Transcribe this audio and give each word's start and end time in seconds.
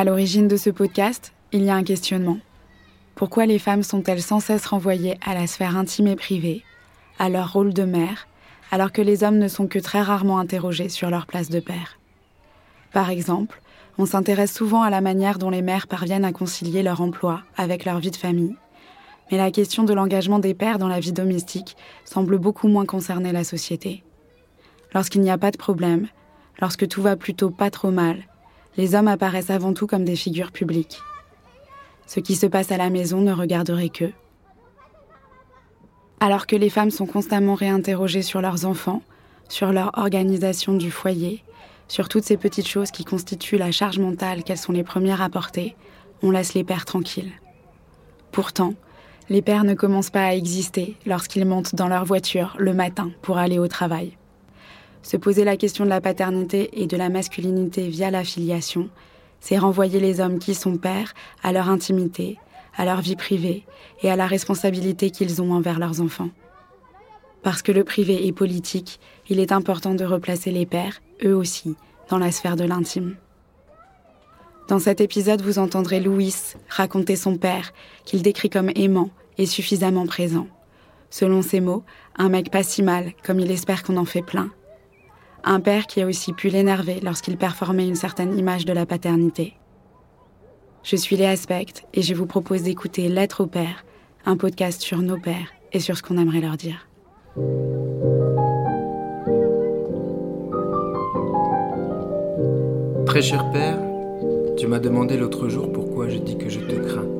À 0.00 0.04
l'origine 0.04 0.48
de 0.48 0.56
ce 0.56 0.70
podcast, 0.70 1.34
il 1.52 1.62
y 1.62 1.68
a 1.68 1.74
un 1.74 1.84
questionnement. 1.84 2.38
Pourquoi 3.14 3.44
les 3.44 3.58
femmes 3.58 3.82
sont-elles 3.82 4.22
sans 4.22 4.40
cesse 4.40 4.64
renvoyées 4.64 5.18
à 5.20 5.34
la 5.34 5.46
sphère 5.46 5.76
intime 5.76 6.06
et 6.06 6.16
privée, 6.16 6.64
à 7.18 7.28
leur 7.28 7.52
rôle 7.52 7.74
de 7.74 7.82
mère, 7.82 8.26
alors 8.70 8.92
que 8.92 9.02
les 9.02 9.24
hommes 9.24 9.36
ne 9.36 9.46
sont 9.46 9.66
que 9.66 9.78
très 9.78 10.00
rarement 10.00 10.38
interrogés 10.38 10.88
sur 10.88 11.10
leur 11.10 11.26
place 11.26 11.50
de 11.50 11.60
père? 11.60 11.98
Par 12.94 13.10
exemple, 13.10 13.60
on 13.98 14.06
s'intéresse 14.06 14.54
souvent 14.54 14.80
à 14.80 14.88
la 14.88 15.02
manière 15.02 15.38
dont 15.38 15.50
les 15.50 15.60
mères 15.60 15.86
parviennent 15.86 16.24
à 16.24 16.32
concilier 16.32 16.82
leur 16.82 17.02
emploi 17.02 17.42
avec 17.58 17.84
leur 17.84 17.98
vie 17.98 18.10
de 18.10 18.16
famille. 18.16 18.56
Mais 19.30 19.36
la 19.36 19.50
question 19.50 19.84
de 19.84 19.92
l'engagement 19.92 20.38
des 20.38 20.54
pères 20.54 20.78
dans 20.78 20.88
la 20.88 21.00
vie 21.00 21.12
domestique 21.12 21.76
semble 22.06 22.38
beaucoup 22.38 22.68
moins 22.68 22.86
concerner 22.86 23.32
la 23.32 23.44
société. 23.44 24.02
Lorsqu'il 24.94 25.20
n'y 25.20 25.30
a 25.30 25.36
pas 25.36 25.50
de 25.50 25.58
problème, 25.58 26.06
lorsque 26.58 26.88
tout 26.88 27.02
va 27.02 27.16
plutôt 27.16 27.50
pas 27.50 27.68
trop 27.68 27.90
mal, 27.90 28.24
les 28.80 28.94
hommes 28.94 29.08
apparaissent 29.08 29.50
avant 29.50 29.74
tout 29.74 29.86
comme 29.86 30.06
des 30.06 30.16
figures 30.16 30.52
publiques. 30.52 31.02
Ce 32.06 32.18
qui 32.18 32.34
se 32.34 32.46
passe 32.46 32.72
à 32.72 32.78
la 32.78 32.88
maison 32.88 33.20
ne 33.20 33.30
regarderait 33.30 33.90
qu'eux. 33.90 34.14
Alors 36.18 36.46
que 36.46 36.56
les 36.56 36.70
femmes 36.70 36.90
sont 36.90 37.04
constamment 37.04 37.54
réinterrogées 37.54 38.22
sur 38.22 38.40
leurs 38.40 38.64
enfants, 38.64 39.02
sur 39.50 39.70
leur 39.70 39.90
organisation 39.98 40.72
du 40.72 40.90
foyer, 40.90 41.44
sur 41.88 42.08
toutes 42.08 42.24
ces 42.24 42.38
petites 42.38 42.68
choses 42.68 42.90
qui 42.90 43.04
constituent 43.04 43.58
la 43.58 43.70
charge 43.70 43.98
mentale 43.98 44.44
qu'elles 44.44 44.56
sont 44.56 44.72
les 44.72 44.82
premières 44.82 45.20
à 45.20 45.28
porter, 45.28 45.76
on 46.22 46.30
laisse 46.30 46.54
les 46.54 46.64
pères 46.64 46.86
tranquilles. 46.86 47.32
Pourtant, 48.32 48.72
les 49.28 49.42
pères 49.42 49.64
ne 49.64 49.74
commencent 49.74 50.08
pas 50.08 50.24
à 50.24 50.34
exister 50.34 50.96
lorsqu'ils 51.04 51.44
montent 51.44 51.74
dans 51.74 51.88
leur 51.88 52.06
voiture 52.06 52.56
le 52.58 52.72
matin 52.72 53.10
pour 53.20 53.36
aller 53.36 53.58
au 53.58 53.68
travail. 53.68 54.16
Se 55.02 55.16
poser 55.16 55.44
la 55.44 55.56
question 55.56 55.84
de 55.84 55.90
la 55.90 56.00
paternité 56.00 56.70
et 56.80 56.86
de 56.86 56.96
la 56.96 57.08
masculinité 57.08 57.88
via 57.88 58.10
la 58.10 58.24
filiation, 58.24 58.88
c'est 59.40 59.58
renvoyer 59.58 60.00
les 60.00 60.20
hommes 60.20 60.38
qui 60.38 60.54
sont 60.54 60.76
pères 60.76 61.14
à 61.42 61.52
leur 61.52 61.68
intimité, 61.68 62.38
à 62.76 62.84
leur 62.84 63.00
vie 63.00 63.16
privée 63.16 63.64
et 64.02 64.10
à 64.10 64.16
la 64.16 64.26
responsabilité 64.26 65.10
qu'ils 65.10 65.40
ont 65.42 65.52
envers 65.52 65.78
leurs 65.78 66.00
enfants. 66.00 66.30
Parce 67.42 67.62
que 67.62 67.72
le 67.72 67.84
privé 67.84 68.26
est 68.26 68.32
politique, 68.32 69.00
il 69.28 69.40
est 69.40 69.52
important 69.52 69.94
de 69.94 70.04
replacer 70.04 70.50
les 70.50 70.66
pères, 70.66 71.00
eux 71.24 71.34
aussi, 71.34 71.74
dans 72.10 72.18
la 72.18 72.32
sphère 72.32 72.56
de 72.56 72.64
l'intime. 72.64 73.16
Dans 74.68 74.78
cet 74.78 75.00
épisode, 75.00 75.42
vous 75.42 75.58
entendrez 75.58 76.00
Louis 76.00 76.34
raconter 76.68 77.16
son 77.16 77.36
père, 77.36 77.72
qu'il 78.04 78.22
décrit 78.22 78.50
comme 78.50 78.70
aimant 78.76 79.10
et 79.38 79.46
suffisamment 79.46 80.06
présent. 80.06 80.46
Selon 81.08 81.42
ses 81.42 81.60
mots, 81.60 81.82
un 82.16 82.28
mec 82.28 82.50
pas 82.50 82.62
si 82.62 82.82
mal, 82.82 83.12
comme 83.24 83.40
il 83.40 83.50
espère 83.50 83.82
qu'on 83.82 83.96
en 83.96 84.04
fait 84.04 84.22
plein. 84.22 84.50
Un 85.44 85.60
père 85.60 85.86
qui 85.86 86.02
a 86.02 86.06
aussi 86.06 86.32
pu 86.32 86.48
l'énerver 86.48 87.00
lorsqu'il 87.02 87.36
performait 87.36 87.88
une 87.88 87.94
certaine 87.94 88.36
image 88.38 88.66
de 88.66 88.72
la 88.72 88.84
paternité. 88.84 89.54
Je 90.82 90.96
suis 90.96 91.16
Léa 91.16 91.30
Aspect 91.30 91.66
et 91.94 92.02
je 92.02 92.14
vous 92.14 92.26
propose 92.26 92.62
d'écouter 92.62 93.08
Lettre 93.08 93.44
au 93.44 93.46
père, 93.46 93.84
un 94.26 94.36
podcast 94.36 94.82
sur 94.82 94.98
nos 94.98 95.18
pères 95.18 95.52
et 95.72 95.80
sur 95.80 95.96
ce 95.96 96.02
qu'on 96.02 96.18
aimerait 96.18 96.40
leur 96.40 96.56
dire. 96.56 96.88
Très 103.06 103.22
cher 103.22 103.50
père, 103.50 103.78
tu 104.56 104.66
m'as 104.66 104.78
demandé 104.78 105.16
l'autre 105.16 105.48
jour 105.48 105.72
pourquoi 105.72 106.08
je 106.08 106.18
dis 106.18 106.36
que 106.36 106.48
je 106.48 106.60
te 106.60 106.74
crains. 106.74 107.19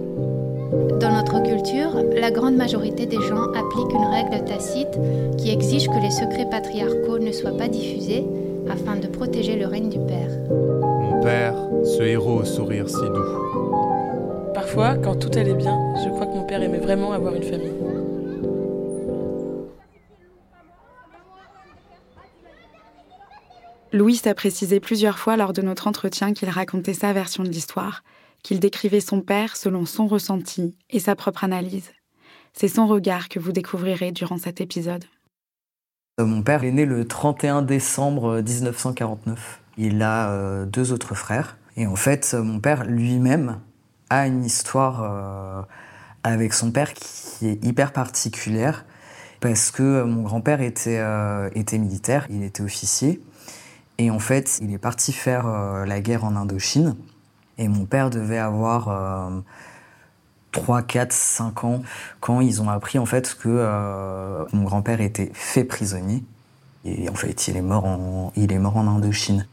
Dans 0.70 1.12
notre 1.12 1.42
culture, 1.42 1.90
la 2.14 2.30
grande 2.30 2.54
majorité 2.54 3.04
des 3.06 3.20
gens 3.20 3.42
appliquent 3.54 3.92
une 3.92 4.04
règle 4.04 4.44
tacite 4.44 4.98
qui 5.36 5.50
exige 5.50 5.88
que 5.88 6.00
les 6.00 6.12
secrets 6.12 6.48
patriarcaux 6.48 7.18
ne 7.18 7.32
soient 7.32 7.56
pas 7.56 7.66
diffusés 7.66 8.24
afin 8.68 8.96
de 8.96 9.08
protéger 9.08 9.56
le 9.56 9.66
règne 9.66 9.88
du 9.88 9.98
père. 9.98 10.30
Mon 10.48 11.20
père, 11.22 11.54
ce 11.84 12.02
héros 12.02 12.42
au 12.42 12.44
sourire 12.44 12.88
si 12.88 13.00
doux. 13.00 14.52
Parfois, 14.54 14.94
quand 14.94 15.16
tout 15.16 15.36
allait 15.36 15.54
bien, 15.54 15.76
je 16.04 16.08
crois 16.10 16.26
que 16.26 16.34
mon 16.34 16.46
père 16.46 16.62
aimait 16.62 16.78
vraiment 16.78 17.12
avoir 17.12 17.34
une 17.34 17.42
famille. 17.42 17.72
Louis 23.92 24.20
a 24.24 24.34
précisé 24.34 24.78
plusieurs 24.78 25.18
fois 25.18 25.36
lors 25.36 25.52
de 25.52 25.62
notre 25.62 25.88
entretien 25.88 26.32
qu'il 26.32 26.48
racontait 26.48 26.94
sa 26.94 27.12
version 27.12 27.42
de 27.42 27.48
l'histoire, 27.48 28.04
qu'il 28.42 28.60
décrivait 28.60 29.00
son 29.00 29.20
père 29.20 29.56
selon 29.56 29.86
son 29.86 30.06
ressenti 30.06 30.76
et 30.90 31.00
sa 31.00 31.14
propre 31.14 31.44
analyse. 31.44 31.90
C'est 32.52 32.68
son 32.68 32.86
regard 32.86 33.28
que 33.28 33.38
vous 33.38 33.52
découvrirez 33.52 34.12
durant 34.12 34.38
cet 34.38 34.60
épisode. 34.60 35.04
Euh, 36.20 36.26
mon 36.26 36.42
père 36.42 36.64
est 36.64 36.72
né 36.72 36.84
le 36.84 37.06
31 37.06 37.62
décembre 37.62 38.42
1949. 38.42 39.60
Il 39.78 40.02
a 40.02 40.30
euh, 40.30 40.66
deux 40.66 40.92
autres 40.92 41.14
frères. 41.14 41.56
Et 41.76 41.86
en 41.86 41.96
fait, 41.96 42.34
mon 42.34 42.60
père 42.60 42.84
lui-même 42.84 43.60
a 44.10 44.26
une 44.26 44.44
histoire 44.44 45.02
euh, 45.02 45.62
avec 46.24 46.52
son 46.52 46.72
père 46.72 46.92
qui 46.92 47.48
est 47.48 47.64
hyper 47.64 47.92
particulière 47.92 48.84
parce 49.40 49.70
que 49.70 50.02
mon 50.02 50.20
grand-père 50.20 50.60
était 50.60 51.78
militaire, 51.78 52.26
il 52.28 52.42
était 52.42 52.62
officier. 52.62 53.22
Et 53.96 54.10
en 54.10 54.18
fait, 54.18 54.58
il 54.60 54.74
est 54.74 54.78
parti 54.78 55.14
faire 55.14 55.46
la 55.86 56.00
guerre 56.02 56.24
en 56.24 56.36
Indochine. 56.36 56.94
Et 57.60 57.68
mon 57.68 57.84
père 57.84 58.10
devait 58.10 58.38
avoir 58.38 58.88
3, 60.52 60.82
4, 60.82 61.12
5 61.12 61.64
ans 61.64 61.82
quand 62.20 62.40
ils 62.40 62.60
ont 62.62 62.68
appris 62.68 62.98
en 62.98 63.06
fait 63.06 63.36
que 63.38 63.48
euh, 63.48 64.44
mon 64.52 64.64
grand-père 64.64 65.00
était 65.00 65.30
fait 65.34 65.64
prisonnier. 65.64 66.24
Et 66.84 67.08
en 67.08 67.14
fait, 67.14 67.48
il 67.48 67.56
est 67.56 67.62
mort 67.62 67.84
en, 67.84 68.32
il 68.36 68.52
est 68.52 68.58
mort 68.58 68.76
en 68.76 68.86
Indochine. 68.86 69.46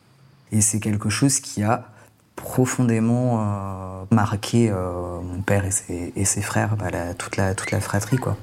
Et 0.51 0.61
c'est 0.61 0.79
quelque 0.79 1.09
chose 1.09 1.39
qui 1.39 1.63
a 1.63 1.89
profondément 2.35 3.41
euh, 3.41 4.05
marqué 4.11 4.69
euh, 4.69 5.19
mon 5.21 5.41
père 5.41 5.65
et 5.65 6.25
ses, 6.25 6.41
frères, 6.41 6.77
bah, 6.77 7.13
toute, 7.15 7.35
la, 7.35 7.53
toute 7.53 7.71
la 7.71 7.81
fratrie. 7.81 8.17
Quoi. 8.17 8.37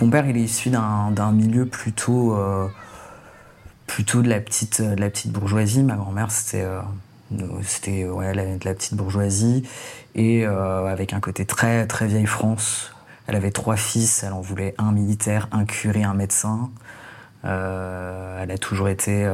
Mon 0.00 0.10
père, 0.10 0.26
il 0.28 0.36
est 0.36 0.42
issu 0.42 0.68
d'un 0.68 1.32
milieu 1.32 1.64
plutôt 1.64 2.36
plutôt 3.96 4.20
de 4.20 4.28
la 4.28 4.40
petite, 4.40 4.82
de 4.82 5.00
la 5.00 5.08
petite 5.08 5.32
bourgeoisie. 5.32 5.82
Ma 5.82 5.94
grand-mère, 5.94 6.30
c'était 6.30 6.60
euh, 6.60 6.82
c'était 7.62 8.04
ouais, 8.04 8.34
la, 8.34 8.58
de 8.58 8.64
la 8.66 8.74
petite 8.74 8.92
bourgeoisie 8.92 9.66
et 10.14 10.46
euh, 10.46 10.84
avec 10.84 11.14
un 11.14 11.20
côté 11.20 11.46
très 11.46 11.86
très 11.86 12.06
vieille 12.06 12.26
France. 12.26 12.92
Elle 13.26 13.36
avait 13.36 13.52
trois 13.52 13.76
fils, 13.76 14.22
elle 14.22 14.34
en 14.34 14.42
voulait 14.42 14.74
un 14.76 14.92
militaire, 14.92 15.48
un 15.50 15.64
curé, 15.64 16.04
un 16.04 16.12
médecin. 16.12 16.68
Euh, 17.46 18.42
elle 18.42 18.50
a 18.50 18.58
toujours 18.58 18.90
été 18.90 19.26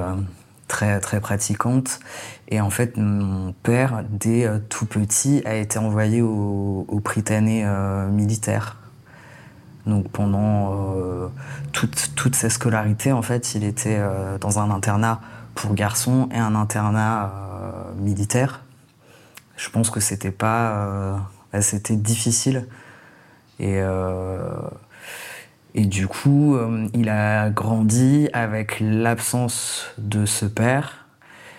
très 0.68 1.00
très 1.00 1.20
pratiquante 1.20 1.98
et 2.46 2.60
en 2.60 2.70
fait 2.70 2.96
mon 2.96 3.54
père 3.64 4.04
dès 4.10 4.48
tout 4.68 4.86
petit 4.86 5.42
a 5.44 5.56
été 5.56 5.80
envoyé 5.80 6.22
au, 6.22 6.86
au 6.86 7.00
Prytanée 7.00 7.66
militaire 8.12 8.76
donc 9.86 10.08
pendant 10.10 10.74
euh, 10.74 11.28
toute, 11.72 12.12
toute 12.14 12.36
sa 12.36 12.50
scolarité, 12.50 13.12
en 13.12 13.22
fait, 13.22 13.54
il 13.54 13.64
était 13.64 13.98
euh, 13.98 14.38
dans 14.38 14.58
un 14.58 14.70
internat 14.70 15.20
pour 15.54 15.74
garçons 15.74 16.28
et 16.32 16.38
un 16.38 16.54
internat 16.54 17.32
euh, 17.34 18.00
militaire. 18.00 18.62
Je 19.56 19.68
pense 19.70 19.90
que 19.90 20.00
c'était 20.00 20.30
pas, 20.30 21.28
c'était 21.60 21.96
difficile 21.96 22.66
et 23.60 23.80
et 25.74 25.86
du 25.86 26.08
coup, 26.08 26.56
il 26.94 27.08
a 27.08 27.48
grandi 27.50 28.28
avec 28.32 28.80
l'absence 28.80 29.86
de 29.98 30.26
ce 30.26 30.46
père 30.46 31.06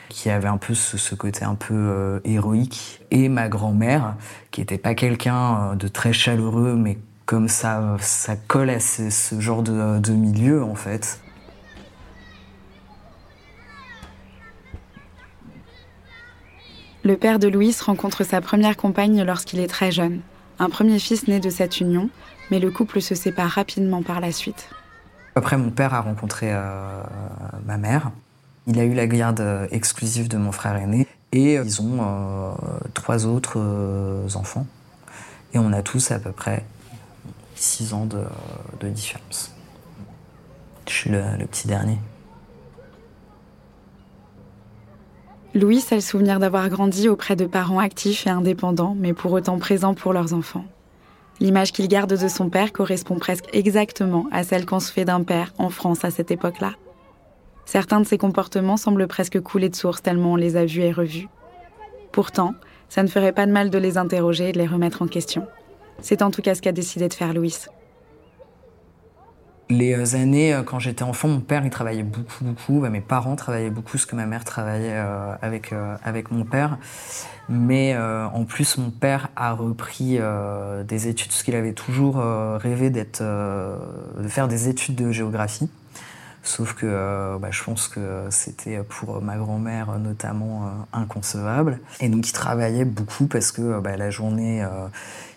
qui 0.09 0.29
avait 0.29 0.49
un 0.49 0.57
peu 0.57 0.73
ce, 0.73 0.97
ce 0.97 1.15
côté 1.15 1.45
un 1.45 1.55
peu 1.55 2.19
héroïque 2.25 3.01
et 3.09 3.29
ma 3.29 3.47
grand-mère 3.47 4.15
qui 4.51 4.59
était 4.59 4.77
pas 4.77 4.95
quelqu'un 4.95 5.75
de 5.75 5.87
très 5.87 6.11
chaleureux 6.11 6.75
mais 6.75 6.97
comme 7.25 7.47
ça, 7.47 7.97
ça 7.99 8.35
colle 8.35 8.69
à 8.69 8.79
ce, 8.79 9.39
genre 9.39 9.63
de, 9.63 10.11
milieu 10.11 10.63
en 10.63 10.75
fait. 10.75 11.19
Le 17.03 17.17
père 17.17 17.39
de 17.39 17.47
Louis 17.47 17.75
rencontre 17.85 18.23
sa 18.23 18.39
première 18.39 18.77
compagne 18.77 19.23
lorsqu'il 19.23 19.59
est 19.59 19.67
très 19.67 19.91
jeune. 19.91 20.21
Un 20.59 20.69
premier 20.69 20.99
fils 20.99 21.27
né 21.27 21.39
de 21.39 21.49
cette 21.49 21.81
union, 21.81 22.09
mais 22.49 22.59
le 22.59 22.71
couple 22.71 23.01
se 23.01 23.15
sépare 23.15 23.49
rapidement 23.49 24.03
par 24.03 24.21
la 24.21 24.31
suite. 24.31 24.69
Après, 25.35 25.57
mon 25.57 25.71
père 25.71 25.93
a 25.93 26.01
rencontré 26.01 26.53
euh, 26.53 27.03
ma 27.65 27.77
mère. 27.77 28.11
Il 28.67 28.79
a 28.79 28.85
eu 28.85 28.93
la 28.93 29.07
garde 29.07 29.41
euh, 29.41 29.67
exclusive 29.71 30.29
de 30.29 30.37
mon 30.37 30.51
frère 30.51 30.75
aîné 30.75 31.07
et 31.31 31.55
ils 31.55 31.81
ont 31.81 31.99
euh, 32.01 32.51
trois 32.93 33.25
autres 33.25 33.59
enfants. 34.35 34.67
Et 35.53 35.59
on 35.59 35.73
a 35.73 35.81
tous 35.81 36.11
à 36.11 36.19
peu 36.19 36.31
près 36.31 36.63
6 37.63 37.93
ans 37.93 38.05
de, 38.05 38.89
différence. 38.89 39.55
Je 40.87 40.93
suis 40.93 41.09
le, 41.09 41.45
petit 41.45 41.67
dernier. 41.67 41.97
Louis 45.55 45.83
a 45.91 45.95
le 45.95 46.01
souvenir 46.01 46.39
d'avoir 46.39 46.67
grandi 46.67 47.07
auprès 47.07 47.35
de 47.35 47.45
parents 47.45 47.79
actifs 47.79 48.27
et 48.27 48.29
indépendants, 48.29 48.95
mais 48.99 49.13
pour 49.13 49.31
autant 49.31 49.59
présents 49.59 49.93
pour 49.93 50.11
leurs 50.11 50.33
enfants. 50.33 50.65
L'image 51.39 51.71
qu'il 51.71 51.87
garde 51.87 52.13
de 52.13 52.27
son 52.27 52.49
père 52.49 52.73
correspond 52.73 53.17
presque 53.17 53.47
exactement 53.53 54.27
à 54.31 54.43
celle 54.43 54.65
qu'on 54.65 54.81
se 54.81 54.91
fait 54.91 55.05
d'un 55.05 55.23
père 55.23 55.53
en 55.57 55.69
France 55.69 56.03
à 56.03 56.11
cette 56.11 56.31
époque-là. 56.31 56.73
Certains 57.65 58.01
de 58.01 58.05
ses 58.05 58.17
comportements 58.17 58.77
semblent 58.77 59.07
presque 59.07 59.39
couler 59.39 59.69
de 59.69 59.75
source 59.75 60.01
tellement 60.01 60.33
on 60.33 60.35
les 60.35 60.57
a 60.57 60.65
vus 60.65 60.81
et 60.81 60.91
revus. 60.91 61.29
Pourtant, 62.11 62.55
ça 62.89 63.03
ne 63.03 63.07
ferait 63.07 63.31
pas 63.31 63.45
de 63.45 63.51
mal 63.51 63.69
de 63.69 63.77
les 63.77 63.97
interroger 63.97 64.49
et 64.49 64.51
de 64.51 64.59
les 64.59 64.67
remettre 64.67 65.01
en 65.01 65.07
question. 65.07 65.47
C'est 66.01 66.21
en 66.21 66.31
tout 66.31 66.41
cas 66.41 66.55
ce 66.55 66.61
qu'a 66.61 66.71
décidé 66.71 67.07
de 67.07 67.13
faire 67.13 67.33
Louis. 67.33 67.55
Les 69.69 69.93
euh, 69.93 70.15
années, 70.15 70.53
euh, 70.53 70.63
quand 70.63 70.79
j'étais 70.79 71.03
enfant, 71.03 71.27
mon 71.27 71.39
père, 71.39 71.65
il 71.65 71.69
travaillait 71.69 72.03
beaucoup, 72.03 72.43
beaucoup. 72.43 72.79
Bah, 72.79 72.89
mes 72.89 73.01
parents 73.01 73.35
travaillaient 73.35 73.69
beaucoup, 73.69 73.97
ce 73.97 74.05
que 74.05 74.15
ma 74.15 74.25
mère 74.25 74.43
travaillait 74.43 74.93
euh, 74.93 75.33
avec, 75.41 75.73
avec 76.03 76.31
mon 76.31 76.43
père. 76.43 76.77
Mais 77.49 77.97
en 77.97 78.45
plus, 78.45 78.77
mon 78.77 78.89
père 78.89 79.27
a 79.35 79.51
repris 79.51 80.17
des 80.87 81.07
études, 81.09 81.27
parce 81.27 81.43
qu'il 81.43 81.55
avait 81.55 81.73
toujours 81.73 82.15
rêvé 82.15 82.89
d'être, 82.89 83.21
de 83.21 84.27
faire 84.29 84.47
des 84.47 84.69
études 84.69 84.95
de 84.95 85.11
géographie. 85.11 85.69
Sauf 86.41 86.73
que 86.73 87.37
bah, 87.37 87.49
je 87.51 87.61
pense 87.61 87.89
que 87.89 88.27
c'était 88.29 88.81
pour 88.83 89.21
ma 89.21 89.35
grand-mère 89.35 89.99
notamment 89.99 90.71
inconcevable. 90.93 91.81
Et 91.99 92.07
donc 92.07 92.29
il 92.29 92.31
travaillait 92.31 92.85
beaucoup 92.85 93.27
parce 93.27 93.51
que 93.51 93.81
bah, 93.81 93.97
la 93.97 94.09
journée, 94.09 94.65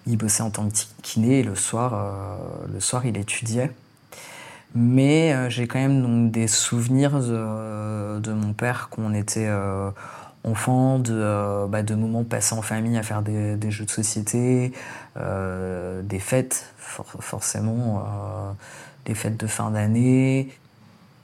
il 0.07 0.17
bossait 0.17 0.43
en 0.43 0.51
tant 0.51 0.69
que 0.69 0.75
kiné 1.03 1.41
et 1.41 1.43
le 1.43 1.55
soir, 1.55 2.39
le 2.73 2.81
soir 2.81 3.07
il 3.07 3.17
étudiait. 3.17 3.73
Mais 4.77 5.33
euh, 5.33 5.49
j'ai 5.49 5.67
quand 5.67 5.79
même 5.79 6.03
donc, 6.03 6.31
des 6.31 6.49
souvenirs 6.49 7.19
de, 7.19 8.33
mon 8.33 8.53
père 8.53 8.89
quand 8.91 9.03
on 9.03 9.15
était 9.15 9.47
euh, 9.49 9.91
enfant, 10.45 11.03
euh, 11.09 11.67
bah, 11.67 11.83
de 11.83 11.95
moments 11.95 12.25
passés 12.25 12.55
en 12.55 12.61
famille 12.61 12.99
à 12.99 13.03
faire 13.03 13.23
des, 13.23 13.71
jeux 13.71 13.87
de 13.87 13.91
société, 13.91 14.73
des 15.17 16.19
fêtes, 16.19 16.75
forcément, 16.77 18.05
des 19.07 19.15
fêtes 19.15 19.39
de 19.39 19.47
fin 19.47 19.71
d'année. 19.71 20.53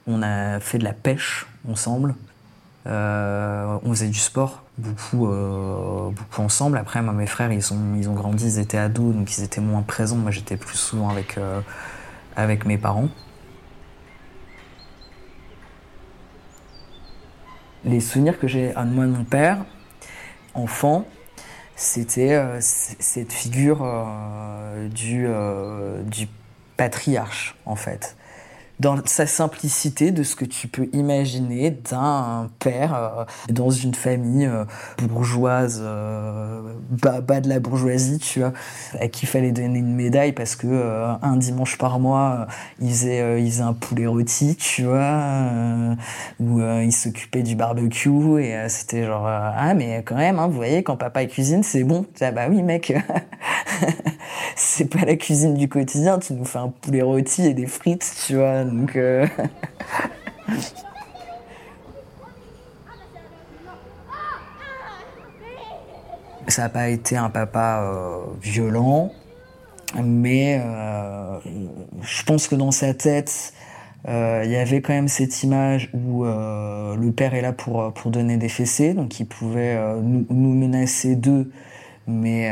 On 0.07 0.23
a 0.23 0.59
fait 0.59 0.79
de 0.79 0.83
la 0.83 0.93
pêche 0.93 1.45
ensemble. 1.69 2.15
on 2.85 3.89
faisait 3.89 4.07
du 4.07 4.19
sport 4.19 4.62
beaucoup, 4.77 5.27
beaucoup 5.27 6.41
ensemble. 6.41 6.77
Après, 6.77 7.01
moi, 7.01 7.13
mes 7.13 7.27
frères, 7.27 7.51
ils, 7.51 7.61
sont, 7.61 7.77
ils 7.95 8.09
ont 8.09 8.13
grandi, 8.13 8.45
ils 8.45 8.59
étaient 8.59 8.77
ados, 8.77 9.13
donc 9.13 9.37
ils 9.37 9.43
étaient 9.43 9.61
moins 9.61 9.81
présents. 9.81 10.17
Moi, 10.17 10.31
j'étais 10.31 10.57
plus 10.57 10.77
souvent 10.77 11.09
avec, 11.09 11.37
avec 12.35 12.65
mes 12.65 12.77
parents. 12.77 13.09
les 17.85 17.99
souvenirs 17.99 18.39
que 18.39 18.47
j'ai 18.47 18.73
à 18.75 18.83
moi 18.83 19.05
de 19.05 19.11
mon 19.11 19.23
père, 19.23 19.65
enfant, 20.53 21.05
c'était 21.75 22.33
euh, 22.33 22.57
cette 22.61 23.33
figure 23.33 23.83
euh, 23.83 24.89
euh, 25.05 26.03
du 26.03 26.27
patriarche, 26.77 27.55
en 27.65 27.75
fait 27.75 28.15
dans 28.79 28.97
sa 29.05 29.27
simplicité 29.27 30.11
de 30.11 30.23
ce 30.23 30.35
que 30.35 30.45
tu 30.45 30.67
peux 30.67 30.89
imaginer 30.93 31.71
d'un 31.71 32.49
père 32.59 32.95
euh, 32.95 33.23
dans 33.49 33.69
une 33.69 33.93
famille 33.93 34.45
euh, 34.45 34.65
bourgeoise, 35.01 35.81
euh, 35.83 36.73
bas, 36.89 37.41
de 37.41 37.49
la 37.49 37.59
bourgeoisie, 37.59 38.19
tu 38.19 38.39
vois, 38.39 38.53
à 38.99 39.07
qui 39.07 39.25
fallait 39.25 39.51
donner 39.51 39.79
une 39.79 39.95
médaille 39.95 40.33
parce 40.33 40.55
que 40.55 40.67
un 41.21 41.37
dimanche 41.37 41.77
par 41.77 41.99
mois, 41.99 42.47
il 42.79 42.89
faisait, 42.89 43.41
il 43.41 43.51
faisait 43.51 43.63
un 43.63 43.73
poulet 43.73 44.07
rôti, 44.07 44.55
tu 44.55 44.83
vois, 44.83 45.95
où 46.39 46.61
il 46.61 46.91
s'occupait 46.91 47.43
du 47.43 47.55
barbecue 47.55 48.39
et 48.39 48.69
c'était 48.69 49.05
genre 49.05 49.25
ah 49.27 49.73
mais 49.73 50.03
quand 50.05 50.15
même, 50.15 50.39
hein, 50.39 50.47
vous 50.47 50.53
voyez, 50.53 50.83
quand 50.83 50.95
papa 50.95 51.25
cuisine, 51.25 51.63
c'est 51.63 51.83
bon. 51.83 52.05
Ah 52.21 52.31
bah 52.31 52.47
oui 52.49 52.61
mec, 52.63 52.93
c'est 54.55 54.85
pas 54.85 55.05
la 55.05 55.15
cuisine 55.15 55.55
du 55.55 55.67
quotidien, 55.67 56.19
tu 56.19 56.33
nous 56.33 56.45
fais 56.45 56.59
un 56.59 56.69
poulet 56.69 57.01
rôti 57.01 57.45
et 57.45 57.53
des 57.53 57.67
frites, 57.67 58.09
tu 58.25 58.35
vois. 58.35 58.62
Donc 58.65 58.95
euh, 58.95 59.27
ça 66.47 66.63
n'a 66.63 66.69
pas 66.69 66.89
été 66.89 67.17
un 67.17 67.29
papa 67.29 67.81
euh, 67.83 68.21
violent, 68.41 69.11
mais 70.03 70.61
euh, 70.63 71.37
je 72.01 72.23
pense 72.23 72.47
que 72.47 72.55
dans 72.55 72.71
sa 72.71 72.93
tête, 72.93 73.53
il 74.05 74.49
y 74.49 74.57
avait 74.57 74.81
quand 74.81 74.91
même 74.93 75.07
cette 75.07 75.43
image 75.43 75.89
où 75.93 76.25
le 76.25 77.11
père 77.11 77.33
est 77.35 77.41
là 77.41 77.53
pour, 77.53 77.93
pour 77.93 78.11
donner 78.11 78.35
des 78.35 78.49
fessées, 78.49 78.93
donc 78.93 79.17
il 79.21 79.25
pouvait 79.25 79.77
nous, 80.01 80.25
nous, 80.29 80.53
menacer 80.53 81.15
d'eux, 81.15 81.49
mais 82.05 82.51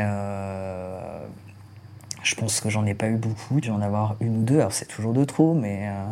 je 2.22 2.34
pense 2.34 2.60
que 2.60 2.70
j'en 2.70 2.86
ai 2.86 2.94
pas 2.94 3.08
eu 3.08 3.16
beaucoup, 3.16 3.60
dû 3.60 3.70
en 3.70 3.80
avoir 3.80 4.16
une 4.20 4.38
ou 4.38 4.42
deux. 4.42 4.58
Alors 4.58 4.72
c'est 4.72 4.86
toujours 4.86 5.12
de 5.12 5.24
trop, 5.24 5.54
mais 5.54 5.88
euh, 5.88 6.04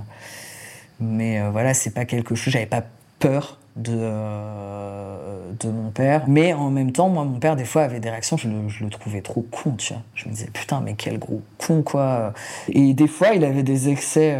mais 1.00 1.40
euh, 1.40 1.50
voilà, 1.50 1.74
c'est 1.74 1.90
pas 1.90 2.04
quelque 2.04 2.34
chose. 2.34 2.52
J'avais 2.52 2.66
pas 2.66 2.84
peur 3.18 3.58
de 3.76 3.96
euh, 3.96 5.52
de 5.58 5.70
mon 5.70 5.90
père, 5.90 6.24
mais 6.26 6.52
en 6.52 6.70
même 6.70 6.92
temps, 6.92 7.08
moi, 7.08 7.24
mon 7.24 7.38
père 7.38 7.56
des 7.56 7.64
fois 7.64 7.82
avait 7.82 8.00
des 8.00 8.10
réactions. 8.10 8.36
Je 8.36 8.48
le, 8.48 8.68
je 8.68 8.84
le 8.84 8.90
trouvais 8.90 9.20
trop 9.22 9.42
con, 9.50 9.72
tu 9.76 9.92
vois. 9.92 10.02
Je 10.14 10.28
me 10.28 10.34
disais 10.34 10.50
putain, 10.52 10.80
mais 10.80 10.94
quel 10.94 11.18
gros 11.18 11.42
con 11.58 11.82
quoi. 11.82 12.32
Et 12.68 12.94
des 12.94 13.08
fois, 13.08 13.34
il 13.34 13.44
avait 13.44 13.62
des 13.62 13.88
excès 13.88 14.36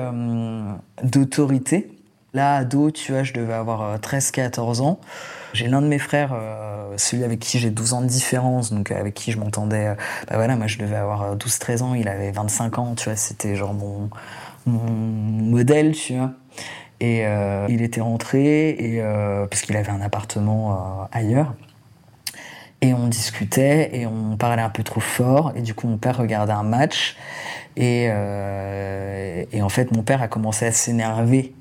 d'autorité. 1.03 1.91
Là, 2.33 2.57
ado, 2.57 2.91
tu 2.91 3.13
vois, 3.13 3.23
je 3.23 3.33
devais 3.33 3.55
avoir 3.55 3.99
13-14 3.99 4.81
ans. 4.83 5.01
J'ai 5.53 5.67
l'un 5.67 5.83
de 5.83 5.87
mes 5.87 5.99
frères, 5.99 6.31
euh, 6.33 6.95
celui 6.97 7.25
avec 7.25 7.41
qui 7.41 7.59
j'ai 7.59 7.71
12 7.71 7.95
ans 7.95 8.03
de 8.03 8.07
différence, 8.07 8.73
donc 8.73 8.93
avec 8.93 9.15
qui 9.15 9.33
je 9.33 9.39
m'entendais. 9.39 9.89
Euh, 9.89 9.95
bah 10.29 10.37
voilà, 10.37 10.57
moi 10.57 10.67
je 10.67 10.79
devais 10.79 10.97
avoir 10.97 11.37
12-13 11.37 11.83
euh, 11.83 11.85
ans, 11.85 11.95
il 11.95 12.09
avait 12.09 12.31
25 12.31 12.79
ans, 12.79 12.95
tu 12.95 13.05
vois, 13.05 13.17
c'était 13.17 13.57
genre 13.57 13.75
mon, 13.75 14.11
modèle, 14.67 15.93
tu 15.93 16.17
vois. 16.17 16.33
Et 17.01 17.25
il 17.71 17.81
était 17.81 18.03
rentré, 18.03 18.69
et, 18.71 19.03
parce 19.49 19.63
qu'il 19.63 19.75
avait 19.75 19.91
un 19.91 20.03
appartement 20.03 21.09
ailleurs. 21.13 21.55
Et 22.83 22.93
on 22.93 23.09
discutait 23.09 23.91
et 23.95 24.07
on 24.07 24.37
parlait 24.37 24.61
un 24.61 24.69
peu 24.69 24.83
trop 24.83 25.01
fort. 25.01 25.53
Et 25.57 25.63
du 25.63 25.73
coup, 25.73 25.89
mon 25.89 25.97
père 25.97 26.19
regardait 26.19 26.53
un 26.53 26.63
match. 26.63 27.17
Et 27.79 28.11
en 28.11 29.69
fait, 29.71 29.93
mon 29.93 30.03
père 30.03 30.21
a 30.21 30.29
commencé 30.29 30.67
à 30.67 30.73
s'énerver 30.73 31.55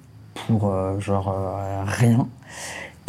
pour 0.47 0.73
genre 0.99 1.59
rien. 1.85 2.27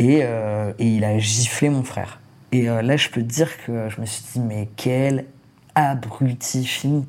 Euh, 0.00 0.72
et, 0.78 0.96
il 0.96 1.04
a 1.04 1.18
giflé 1.18 1.70
mon 1.70 1.82
frère. 1.82 2.20
Et 2.52 2.68
euh, 2.68 2.82
là, 2.82 2.96
je 2.96 3.08
peux 3.10 3.22
te 3.22 3.26
dire 3.26 3.50
que 3.64 3.88
je 3.88 4.00
me 4.00 4.06
suis 4.06 4.24
dit, 4.32 4.40
mais 4.40 4.68
quel 4.76 5.26
abruti 5.74 6.64
fini. 6.64 7.06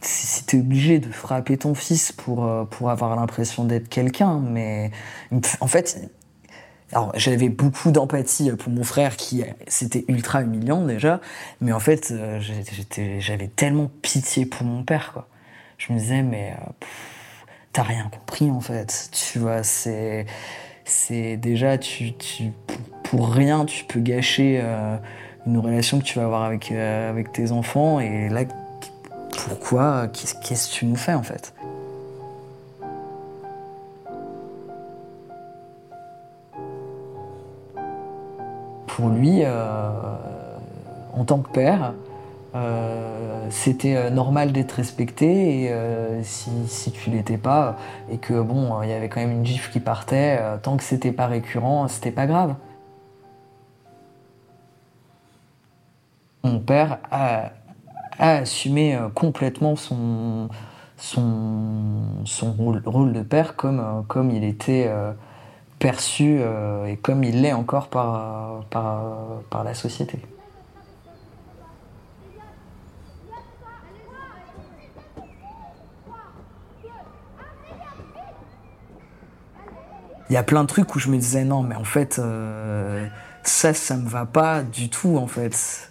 Si 0.00 0.44
t'es 0.46 0.58
obligé 0.58 0.98
de 0.98 1.10
frapper 1.10 1.56
ton 1.56 1.74
fils 1.74 2.12
pour, 2.12 2.44
euh, 2.44 2.64
pour 2.64 2.90
avoir 2.90 3.14
l'impression 3.16 3.64
d'être 3.64 3.88
quelqu'un, 3.88 4.40
mais 4.40 4.90
en 5.60 5.66
fait, 5.66 6.10
alors 6.92 7.12
j'avais 7.16 7.48
beaucoup 7.48 7.90
d'empathie 7.90 8.50
pour 8.52 8.72
mon 8.72 8.84
frère 8.84 9.16
qui 9.16 9.44
c'était 9.68 10.04
ultra 10.08 10.42
humiliant 10.42 10.84
déjà, 10.84 11.20
mais 11.60 11.72
en 11.72 11.80
fait 11.80 12.12
j'avais 12.40 13.46
tellement 13.46 13.90
pitié 14.02 14.44
pour 14.44 14.66
mon 14.66 14.82
père 14.82 15.12
quoi. 15.12 15.28
Je 15.78 15.92
me 15.92 15.98
disais 15.98 16.22
mais 16.22 16.54
t'as 17.72 17.82
rien 17.82 18.08
compris 18.10 18.50
en 18.50 18.60
fait, 18.60 19.10
tu 19.12 19.38
vois 19.38 19.62
c'est 19.62 20.26
c'est 20.84 21.36
déjà, 21.36 21.78
tu, 21.78 22.12
pour, 23.04 23.28
rien, 23.28 23.64
tu 23.64 23.84
peux 23.84 24.00
gâcher 24.00 24.60
euh, 24.62 24.96
une 25.46 25.58
relation 25.58 25.98
que 25.98 26.04
tu 26.04 26.18
vas 26.18 26.24
avoir 26.24 26.42
avec, 26.42 26.72
euh, 26.72 27.10
avec 27.10 27.32
tes 27.32 27.52
enfants. 27.52 28.00
Et 28.00 28.28
là, 28.28 28.42
pourquoi 29.46 30.08
Qu'est-ce 30.08 30.68
que 30.68 30.74
tu 30.74 30.86
nous 30.86 30.96
fais 30.96 31.14
en 31.14 31.22
fait? 31.22 31.54
Pour 38.86 39.08
lui, 39.08 39.40
euh, 39.42 39.90
en 41.14 41.24
tant 41.24 41.38
que 41.38 41.50
père, 41.50 41.94
euh, 42.54 43.46
c'était 43.48 43.96
euh, 43.96 44.10
normal 44.10 44.52
d'être 44.52 44.72
respecté 44.72 45.62
et 45.62 45.72
euh, 45.72 46.22
si, 46.22 46.50
si, 46.66 46.92
tu 46.92 47.08
l'étais 47.08 47.38
pas 47.38 47.78
et 48.10 48.18
que 48.18 48.42
bon 48.42 48.82
il 48.82 48.90
y 48.90 48.92
avait 48.92 49.08
quand 49.08 49.20
même 49.20 49.30
une 49.32 49.46
gifle 49.46 49.72
qui 49.72 49.80
partait 49.80 50.38
tant 50.62 50.76
que 50.76 50.82
c'était 50.82 51.12
pas 51.12 51.26
récurrent 51.28 51.88
c'était 51.88 52.10
pas 52.10 52.26
grave 52.26 52.54
mon 56.44 56.58
père 56.58 56.98
a, 57.10 57.52
assumé 58.18 58.98
complètement 59.14 59.74
son 59.74 60.48
son, 60.98 62.02
son 62.26 62.52
rôle, 62.52 63.12
de 63.14 63.22
père 63.22 63.56
comme, 63.56 64.04
comme 64.08 64.30
il 64.30 64.44
était 64.44 64.90
perçu 65.78 66.40
et 66.86 66.96
comme 66.98 67.24
il 67.24 67.42
l'est 67.42 67.54
encore 67.54 67.88
par, 67.88 68.64
par, 68.70 69.02
par 69.50 69.64
la 69.64 69.74
société. 69.74 70.20
Il 80.32 80.34
y 80.34 80.38
a 80.38 80.42
plein 80.42 80.62
de 80.62 80.66
trucs 80.66 80.96
où 80.96 80.98
je 80.98 81.10
me 81.10 81.18
disais 81.18 81.44
non, 81.44 81.62
mais 81.62 81.74
en 81.74 81.84
fait, 81.84 82.18
euh, 82.18 83.06
ça, 83.42 83.74
ça 83.74 83.98
me 83.98 84.08
va 84.08 84.24
pas 84.24 84.62
du 84.62 84.88
tout, 84.88 85.18
en 85.18 85.26
fait. 85.26 85.90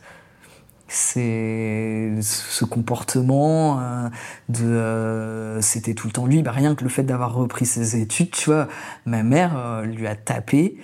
c'est 0.88 2.12
ce 2.24 2.66
comportement 2.66 3.80
euh, 3.80 4.10
de 4.50 4.66
euh, 4.66 5.62
c'était 5.62 5.94
tout 5.94 6.08
le 6.08 6.14
temps 6.14 6.26
lui. 6.26 6.42
Bah, 6.42 6.50
rien 6.50 6.74
que 6.74 6.84
le 6.84 6.90
fait 6.90 7.04
d'avoir 7.04 7.36
repris 7.36 7.68
ses 7.68 8.02
études 8.02 8.32
tu 8.32 8.50
vois 8.50 8.68
ma 9.06 9.22
mère 9.24 9.84
lui 9.84 10.06
a 10.08 10.16
tapé 10.16 10.78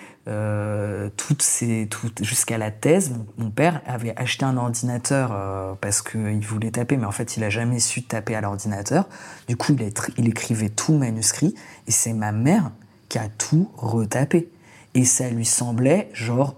toutes 1.18 1.42
ses 1.42 1.88
toutes 1.90 2.24
jusqu'à 2.24 2.58
la 2.60 2.70
thèse. 2.70 3.16
Mon, 3.38 3.50
père 3.50 3.82
avait 3.88 4.14
acheté 4.18 4.46
un 4.46 4.56
ordinateur 4.56 5.36
parce 5.82 6.02
qu'il 6.02 6.46
voulait 6.46 6.72
taper 6.72 6.96
mais 6.96 7.06
en 7.06 7.12
fait 7.12 7.38
il 7.38 7.44
a 7.44 7.50
jamais 7.50 7.80
su 7.80 8.04
taper 8.04 8.36
à 8.36 8.42
l'ordinateur. 8.42 9.10
Du 9.48 9.58
coup 9.58 9.76
il, 9.78 9.92
il 10.18 10.30
écrivait 10.30 10.70
tout 10.70 10.94
manuscrit 10.94 11.56
et 11.88 11.92
c'est 11.92 12.14
ma 12.14 12.32
mère 12.32 12.72
qui 13.10 13.18
a 13.18 13.30
tout 13.30 13.70
retapé 13.78 14.50
et 14.94 15.06
ça 15.06 15.30
lui 15.30 15.46
semblait 15.46 16.10
genre 16.14 16.56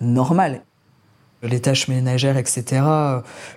normal 0.00 0.62
les 1.44 1.60
tâches 1.60 1.88
ménagères, 1.88 2.36
etc., 2.36 2.82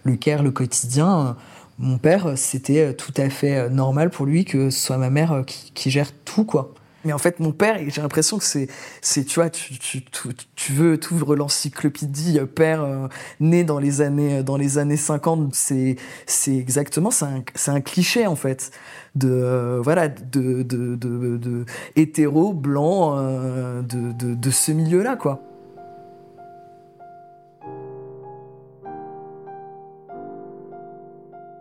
le 0.04 0.16
care, 0.18 0.44
le 0.44 0.52
quotidien, 0.52 1.38
mon 1.80 1.98
père, 1.98 2.38
c'était 2.38 2.94
tout 2.94 3.14
à 3.18 3.30
fait 3.30 3.70
normal 3.70 4.10
pour 4.10 4.26
lui 4.26 4.46
que 4.46 4.70
ce 4.70 4.80
soit 4.80 4.98
ma 4.98 5.10
mère 5.10 5.44
qui, 5.46 5.90
gère 5.90 6.12
tout, 6.26 6.44
quoi. 6.44 6.74
Mais 7.08 7.14
en 7.14 7.18
fait, 7.18 7.40
mon 7.40 7.54
père, 7.54 7.80
j'ai 7.88 8.02
l'impression 8.02 8.38
que 8.38 8.44
c'est, 8.44 8.68
c'est, 9.00 9.24
tu 9.24 9.40
vois, 9.40 9.50
tu, 9.50 10.74
veux, 10.74 11.00
tu 11.00 11.14
ouvres 11.14 11.38
l'encyclopédie 11.38 12.38
euh, 12.38 12.46
père 12.46 12.84
euh, 12.84 13.08
né 13.40 13.64
dans 13.64 13.80
les 13.80 14.02
années, 14.02 14.44
dans 14.44 14.58
les 14.58 14.78
années 14.78 14.98
50, 14.98 15.56
c'est, 15.56 15.96
c'est 16.26 16.58
exactement, 16.58 17.10
c'est 17.10 17.24
un, 17.24 17.44
c'est 17.56 17.72
un 17.72 17.80
cliché, 17.80 18.28
en 18.28 18.36
fait, 18.36 18.72
de, 19.16 19.30
euh, 19.32 19.80
voilà, 19.82 20.10
de, 20.10 20.64
de, 20.64 20.98
de, 20.98 21.38
de, 21.38 21.66
hétéro, 21.96 22.52
blanc, 22.52 23.16
de, 23.16 24.12
de, 24.12 24.52
ce 24.52 24.74
milieu-là, 24.74 25.16
quoi. 25.16 25.42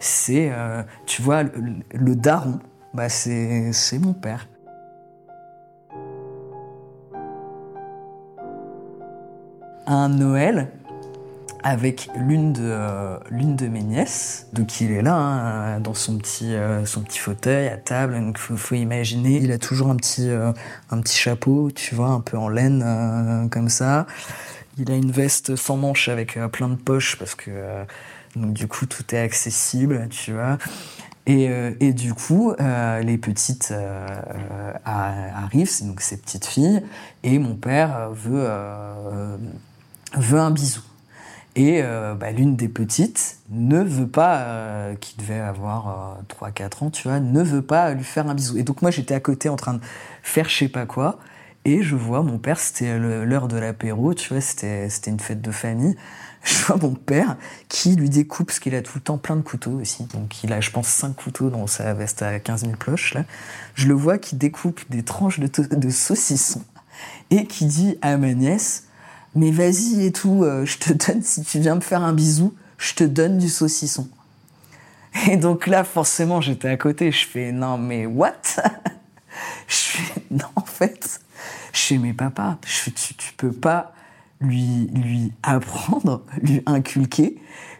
c'est, 0.00 0.50
euh, 0.52 0.82
tu 1.06 1.22
vois, 1.22 1.44
le, 1.44 2.16
daron, 2.16 2.58
bah 2.94 3.08
c'est, 3.08 3.72
mon 4.00 4.12
père. 4.12 4.48
Un 9.86 10.08
Noël 10.08 10.68
avec 11.62 12.08
l'une 12.16 12.52
de, 12.52 12.62
euh, 12.62 13.18
de 13.30 13.66
mes 13.66 13.82
nièces, 13.82 14.46
donc 14.52 14.80
il 14.80 14.92
est 14.92 15.02
là, 15.02 15.14
hein, 15.14 15.80
dans 15.80 15.94
son 15.94 16.16
petit, 16.18 16.54
euh, 16.54 16.86
son 16.86 17.02
petit 17.02 17.18
fauteuil 17.18 17.66
à 17.68 17.76
table, 17.76 18.14
donc 18.20 18.38
faut, 18.38 18.56
faut 18.56 18.76
imaginer, 18.76 19.38
il 19.38 19.50
a 19.50 19.58
toujours 19.58 19.90
un 19.90 19.96
petit, 19.96 20.30
un 20.30 21.00
petit 21.00 21.16
chapeau, 21.16 21.70
tu 21.74 21.94
vois, 21.94 22.08
un 22.08 22.20
peu 22.20 22.38
en 22.38 22.48
laine, 22.48 23.48
comme 23.50 23.68
ça. 23.68 24.06
Il 24.78 24.92
a 24.92 24.94
une 24.94 25.10
veste 25.10 25.56
sans 25.56 25.76
manches 25.76 26.08
avec 26.08 26.38
plein 26.52 26.68
de 26.68 26.76
poches 26.76 27.16
parce 27.16 27.34
que 27.34 27.50
donc 28.36 28.52
du 28.52 28.68
coup, 28.68 28.86
tout 28.86 29.14
est 29.14 29.18
accessible, 29.18 30.08
tu 30.10 30.32
vois. 30.32 30.58
Et, 31.26 31.48
euh, 31.48 31.72
et 31.80 31.92
du 31.92 32.14
coup, 32.14 32.52
euh, 32.52 33.00
les 33.00 33.18
petites 33.18 33.70
euh, 33.72 34.06
arrivent, 34.84 35.84
donc 35.84 36.00
ces 36.00 36.18
petites 36.18 36.46
filles, 36.46 36.82
et 37.24 37.38
mon 37.38 37.56
père 37.56 38.10
veut, 38.12 38.46
veut 40.16 40.40
un 40.40 40.50
bisou. 40.50 40.82
Et 41.54 41.82
bah, 41.82 42.32
l'une 42.32 42.54
des 42.54 42.68
petites 42.68 43.38
ne 43.48 43.82
veut 43.82 44.08
pas, 44.08 44.90
qui 45.00 45.16
devait 45.16 45.40
avoir 45.40 46.18
3-4 46.28 46.84
ans, 46.84 46.90
tu 46.90 47.08
vois, 47.08 47.18
ne 47.18 47.42
veut 47.42 47.62
pas 47.62 47.94
lui 47.94 48.04
faire 48.04 48.28
un 48.28 48.34
bisou. 48.34 48.58
Et 48.58 48.62
donc 48.62 48.82
moi 48.82 48.90
j'étais 48.90 49.14
à 49.14 49.20
côté 49.20 49.48
en 49.48 49.56
train 49.56 49.74
de 49.74 49.80
faire 50.22 50.50
je 50.50 50.54
sais 50.58 50.68
pas 50.68 50.84
quoi, 50.84 51.18
et 51.64 51.82
je 51.82 51.96
vois 51.96 52.22
mon 52.22 52.36
père, 52.36 52.60
c'était 52.60 52.98
l'heure 52.98 53.48
de 53.48 53.56
l'apéro, 53.56 54.12
tu 54.12 54.34
vois, 54.34 54.42
c'était 54.42 54.90
une 55.06 55.18
fête 55.18 55.40
de 55.40 55.50
famille 55.50 55.96
je 56.46 56.64
vois 56.64 56.76
mon 56.76 56.94
père 56.94 57.36
qui 57.68 57.96
lui 57.96 58.08
découpe, 58.08 58.46
parce 58.46 58.60
qu'il 58.60 58.74
a 58.76 58.82
tout 58.82 58.92
le 58.94 59.00
temps 59.00 59.18
plein 59.18 59.34
de 59.34 59.42
couteaux 59.42 59.80
aussi. 59.80 60.04
Donc 60.04 60.44
il 60.44 60.52
a, 60.52 60.60
je 60.60 60.70
pense, 60.70 60.86
5 60.86 61.14
couteaux 61.16 61.50
dans 61.50 61.66
sa 61.66 61.92
veste 61.92 62.22
à 62.22 62.38
15 62.38 62.62
000 62.62 62.72
cloches. 62.76 63.14
Là. 63.14 63.24
Je 63.74 63.88
le 63.88 63.94
vois 63.94 64.18
qui 64.18 64.36
découpe 64.36 64.80
des 64.88 65.02
tranches 65.02 65.40
de, 65.40 65.48
de 65.48 65.90
saucisson 65.90 66.62
et 67.30 67.46
qui 67.46 67.66
dit 67.66 67.98
à 68.00 68.16
ma 68.16 68.32
nièce 68.32 68.84
Mais 69.36 69.50
vas-y 69.50 70.06
et 70.06 70.12
tout, 70.12 70.42
euh, 70.42 70.64
je 70.64 70.78
te 70.78 70.92
donne, 71.06 71.22
si 71.22 71.44
tu 71.44 71.60
viens 71.60 71.76
me 71.76 71.80
faire 71.80 72.02
un 72.02 72.12
bisou, 72.12 72.54
je 72.78 72.94
te 72.94 73.04
donne 73.04 73.38
du 73.38 73.48
saucisson. 73.48 74.08
Et 75.30 75.36
donc 75.36 75.66
là, 75.66 75.84
forcément, 75.84 76.40
j'étais 76.40 76.68
à 76.68 76.76
côté. 76.76 77.12
Je 77.12 77.26
fais 77.26 77.52
Non, 77.52 77.78
mais 77.78 78.06
what? 78.06 78.32
Je 79.68 79.74
fais 79.74 80.22
Non, 80.30 80.46
en 80.54 80.64
fait, 80.64 81.20
je 81.72 81.80
fais 81.80 81.98
Mais 81.98 82.14
papa, 82.14 82.58
tu 82.62 83.32
peux 83.36 83.52
pas 83.52 83.92
lui, 84.40 84.88
lui 84.94 85.32
apprendre, 85.42 86.24
lui 86.42 86.62
inculquer 86.66 87.38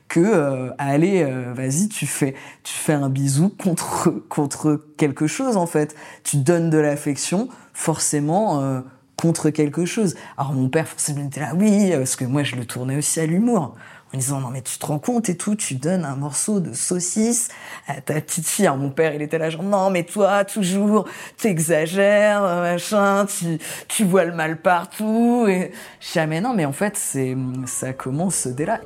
que 0.08 0.20
euh, 0.20 0.70
allez 0.78 1.22
euh, 1.22 1.52
vas-y 1.52 1.88
tu 1.88 2.06
fais 2.06 2.34
tu 2.62 2.74
fais 2.74 2.92
un 2.92 3.08
bisou 3.08 3.48
contre 3.48 4.10
contre 4.28 4.80
quelque 4.96 5.26
chose 5.26 5.56
en 5.56 5.66
fait 5.66 5.96
tu 6.22 6.36
donnes 6.36 6.70
de 6.70 6.78
l'affection 6.78 7.48
forcément 7.72 8.62
euh, 8.62 8.82
contre 9.16 9.50
quelque 9.50 9.84
chose 9.84 10.14
alors 10.36 10.52
mon 10.52 10.68
père 10.68 10.86
forcément 10.86 11.24
était 11.26 11.40
là 11.40 11.52
oui 11.54 11.90
parce 11.96 12.16
que 12.16 12.24
moi 12.24 12.42
je 12.42 12.56
le 12.56 12.64
tournais 12.64 12.96
aussi 12.96 13.20
à 13.20 13.26
l'humour 13.26 13.74
en 14.14 14.18
disant 14.18 14.40
non 14.40 14.50
mais 14.50 14.62
tu 14.62 14.78
te 14.78 14.86
rends 14.86 14.98
compte 14.98 15.28
et 15.28 15.36
tout, 15.36 15.56
tu 15.56 15.74
donnes 15.74 16.04
un 16.04 16.16
morceau 16.16 16.60
de 16.60 16.72
saucisse 16.72 17.48
à 17.88 18.00
ta 18.00 18.20
petite 18.20 18.46
fille. 18.46 18.70
mon 18.76 18.90
père 18.90 19.14
il 19.14 19.22
était 19.22 19.38
là 19.38 19.50
genre 19.50 19.62
non 19.62 19.90
mais 19.90 20.04
toi 20.04 20.44
toujours 20.44 21.06
t'exagères 21.36 22.42
machin, 22.42 23.26
tu 23.26 23.58
tu 23.88 24.04
vois 24.04 24.24
le 24.24 24.32
mal 24.32 24.60
partout 24.60 25.46
et 25.48 25.72
jamais 26.00 26.40
non 26.40 26.54
mais 26.54 26.64
en 26.64 26.72
fait 26.72 26.96
c'est 26.96 27.36
ça 27.66 27.92
commence 27.92 28.46
dès 28.46 28.66
là. 28.66 28.80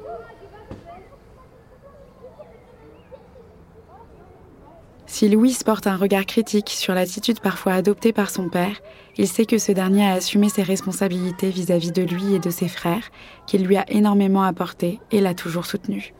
Si 5.13 5.29
Louis 5.29 5.57
porte 5.67 5.89
un 5.89 5.97
regard 5.97 6.25
critique 6.25 6.71
sur 6.71 6.95
l'attitude 6.95 7.41
parfois 7.41 7.73
adoptée 7.73 8.13
par 8.13 8.31
son 8.31 8.49
père, 8.49 8.81
il 9.19 9.27
sait 9.27 9.45
que 9.45 9.59
ce 9.59 9.73
dernier 9.73 10.07
a 10.07 10.13
assumé 10.13 10.49
ses 10.49 10.63
responsabilités 10.63 11.51
vis-à-vis 11.51 11.91
de 11.91 12.03
lui 12.03 12.35
et 12.35 12.39
de 12.39 12.49
ses 12.49 12.69
frères, 12.69 13.11
qu'il 13.49 13.67
lui 13.67 13.77
a 13.77 13.85
énormément 13.91 14.45
apporté 14.45 15.01
et 15.11 15.21
l'a 15.21 15.35
toujours 15.35 15.67
soutenu. 15.67 16.15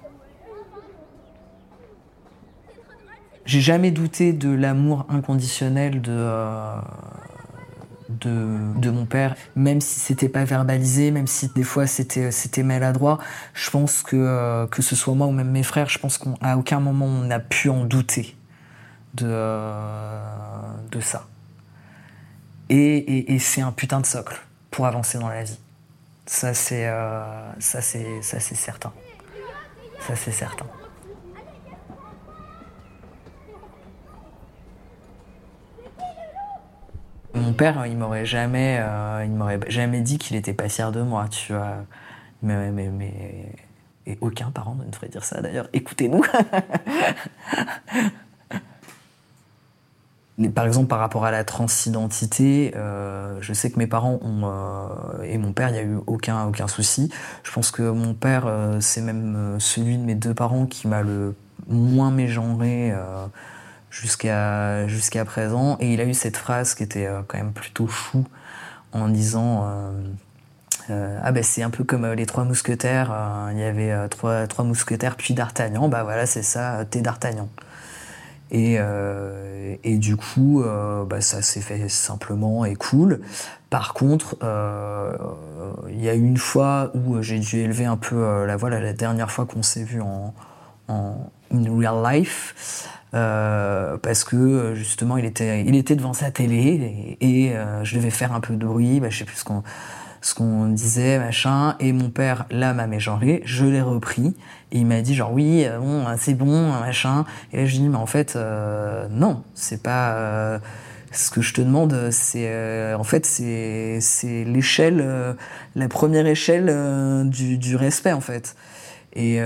J'ai 3.45 3.61
jamais 3.61 3.93
douté 3.93 4.33
de 4.33 4.51
l'amour 4.51 5.07
inconditionnel 5.09 6.03
de, 6.03 6.11
euh, 6.11 6.75
de, 8.11 8.91
mon 8.91 9.07
père, 9.07 9.37
même 9.55 9.81
si 9.81 10.01
c'était 10.01 10.29
pas 10.29 10.45
verbalisé, 10.45 11.13
même 11.13 11.29
si 11.29 11.49
des 11.55 11.63
fois 11.63 11.87
c'était, 11.87 12.33
c'était 12.33 12.65
maladroit. 12.65 13.19
Je 13.55 13.71
pense 13.71 14.03
que, 14.03 14.17
euh, 14.17 14.67
que 14.67 14.83
ce 14.83 14.97
soit 14.97 15.15
moi 15.15 15.29
ou 15.29 15.33
même 15.33 15.53
mes 15.53 15.63
frères, 15.63 15.89
je 15.89 16.01
pense 16.01 16.19
qu'à 16.19 16.59
aucun 16.59 16.81
moment 16.81 17.07
on 17.07 17.23
n'a 17.23 17.39
pu 17.39 17.69
en 17.69 17.85
douter 17.85 18.35
de, 19.15 20.89
de 20.91 21.01
ça. 21.01 21.27
Et, 22.69 23.39
c'est 23.41 23.63
un 23.63 23.73
putain 23.73 24.01
de 24.01 24.07
socle 24.07 24.41
pour 24.71 24.87
avancer 24.87 25.19
dans 25.19 25.29
la 25.29 25.43
vie. 25.43 25.59
Ça, 26.27 26.55
c'est 26.55 26.87
euh, 26.87 27.53
certain. 27.59 28.93
Ça, 30.01 30.15
c'est 30.15 30.31
certain. 30.31 30.67
Mon 37.35 37.53
père, 37.53 37.87
il 37.87 37.97
m'aurait 37.97 38.27
jamais, 38.27 38.79
euh, 38.81 39.25
il 39.25 39.33
m'aurait 39.33 39.61
jamais 39.69 40.01
dit 40.01 40.19
qu'il 40.19 40.37
était 40.37 40.53
pas 40.53 40.69
fier 40.69 40.93
de 40.93 41.03
moi, 41.03 41.29
tu 41.29 41.53
vois. 41.53 41.79
Mais, 42.43 42.71
mais, 42.71 43.53
et 44.07 44.17
aucun 44.21 44.51
parent 44.51 44.77
ne 44.77 44.85
devrait 44.85 45.09
dire 45.09 45.25
ça 45.25 45.41
d'ailleurs. 45.41 45.69
Écoutez-nous. 45.73 46.23
par 50.49 50.67
exemple, 50.67 50.89
par 50.89 50.99
rapport 50.99 51.25
à 51.25 51.31
la 51.31 51.45
transidentité, 51.45 52.73
euh, 52.77 53.39
je 53.41 53.53
sais 53.53 53.71
que 53.71 53.79
mes 53.79 53.87
parents 53.87 54.19
ont, 54.23 54.43
euh, 54.45 55.23
et 55.23 55.37
mon 55.39 55.53
père, 55.53 55.69
il 55.69 55.73
n'y 55.73 55.79
a 55.79 55.83
eu 55.83 55.99
aucun, 56.07 56.47
aucun 56.47 56.67
souci. 56.67 57.11
Je 57.43 57.53
pense 57.53 57.71
que 57.71 57.83
mon 57.83 58.15
père, 58.15 58.45
euh, 58.47 58.79
c'est 58.81 59.03
même 59.03 59.57
celui 59.59 59.99
de 59.99 60.03
mes 60.03 60.15
deux 60.15 60.35
parents 60.35 60.67
qui 60.67 60.89
m'a 60.89 61.03
le 61.03 61.35
moins 61.69 62.11
mégenré 62.11 62.93
jusqu'à 63.91 64.87
jusqu'à 64.89 65.25
présent. 65.25 65.77
Et 65.81 65.93
il 65.93 66.01
a 66.01 66.05
eu 66.05 66.15
cette 66.15 66.37
phrase 66.37 66.75
qui 66.75 66.83
était 66.83 67.09
quand 67.29 67.39
même 67.39 67.53
plutôt 67.53 67.87
chou 67.87 68.25
en 68.93 69.09
disant 69.09 69.69
ah 70.89 71.31
ben 71.31 71.45
c'est 71.45 71.63
un 71.63 71.71
peu 71.71 71.85
comme 71.85 72.07
les 72.07 72.27
trois 72.27 72.45
mousquetaires. 72.45 73.15
il 73.53 73.59
y 73.59 73.63
avait 73.63 74.09
trois, 74.09 74.49
trois 74.49 74.65
mousquetaires 74.65 75.17
puis 75.17 75.35
d'Artagnan. 75.35 75.89
Bah 75.89 76.03
voilà, 76.03 76.27
c'est 76.27 76.43
ça, 76.43 76.85
t'es 76.91 77.03
d'Artagnan. 77.03 77.49
Et, 78.51 78.77
euh, 78.79 79.77
et 79.85 79.99
du 79.99 80.17
coup, 80.17 80.63
euh, 80.63 81.05
bah, 81.05 81.21
ça 81.21 81.43
s'est 81.43 81.61
fait 81.61 81.89
simplement 81.89 82.65
et 82.65 82.75
cool. 82.75 83.21
Par 83.71 83.95
contre, 83.95 84.37
euh, 84.43 85.17
il 85.89 86.03
y 86.03 86.09
a 86.09 86.15
eu 86.15 86.25
une 86.25 86.37
fois 86.37 86.91
où 86.95 87.23
j'ai 87.23 87.39
dû 87.39 87.59
élever 87.59 87.85
un 87.85 87.97
peu 87.97 88.45
la 88.45 88.57
voix, 88.57 88.71
la 88.71 88.93
dernière 88.93 89.31
fois 89.31 89.47
qu'on 89.47 89.63
s'est 89.63 89.85
vu 89.85 90.01
en, 90.01 90.35
en 90.89 91.31
in 91.55 91.79
real 91.79 92.03
life. 92.03 92.89
Parce 93.13 94.25
que 94.25 94.75
justement 94.75 95.17
il 95.17 95.25
était, 95.25 95.63
il 95.63 95.77
était 95.77 95.97
devant 95.97 96.13
sa 96.13 96.31
télé 96.31 97.17
et, 97.21 97.55
je 97.83 97.97
devais 97.97 98.11
faire 98.11 98.33
un 98.33 98.41
peu 98.41 98.55
de 98.55 98.67
bruit, 98.67 98.99
bah, 98.99 99.11
je 99.11 99.19
sais 99.19 99.25
plus 99.25 99.37
ce 99.37 99.45
qu'on 99.45 99.63
ce 100.23 100.35
qu'on 100.35 100.69
disait, 100.69 101.19
machin, 101.19 101.77
et 101.81 101.93
mon 101.93 102.11
père, 102.11 102.47
là, 102.51 102.75
m'a 102.75 102.87
mégenré, 102.87 103.43
je 103.45 103.65
l'ai 103.65 103.81
repris, 103.81 104.35
et 104.73 104.79
il 104.79 104.87
m'a 104.87 105.01
dit 105.01 105.15
genre, 105.15 105.33
oui, 105.33 105.65
euh, 105.65 105.79
bon, 105.79 106.05
c'est 106.19 106.35
bon, 106.35 106.73
machin, 106.73 107.25
et 107.53 107.59
là, 107.59 107.67
je 107.67 107.73
dis, 107.77 107.89
mais 107.89 107.97
en 107.97 108.07
fait, 108.07 108.37
euh, 108.37 109.07
non, 109.11 109.43
c'est 109.55 109.83
pas... 109.83 110.15
Euh, 110.15 110.59
ce 111.13 111.31
que 111.31 111.41
je 111.41 111.53
te 111.53 111.61
demande, 111.61 112.11
c'est 112.13 112.95
en 112.95 113.03
fait 113.03 113.27
c'est 113.27 113.99
c'est 114.01 114.45
l'échelle, 114.45 115.37
la 115.75 115.89
première 115.89 116.25
échelle 116.25 117.29
du, 117.29 117.59
du 117.59 117.75
respect 117.75 118.13
en 118.13 118.21
fait. 118.21 118.55
Et, 119.17 119.41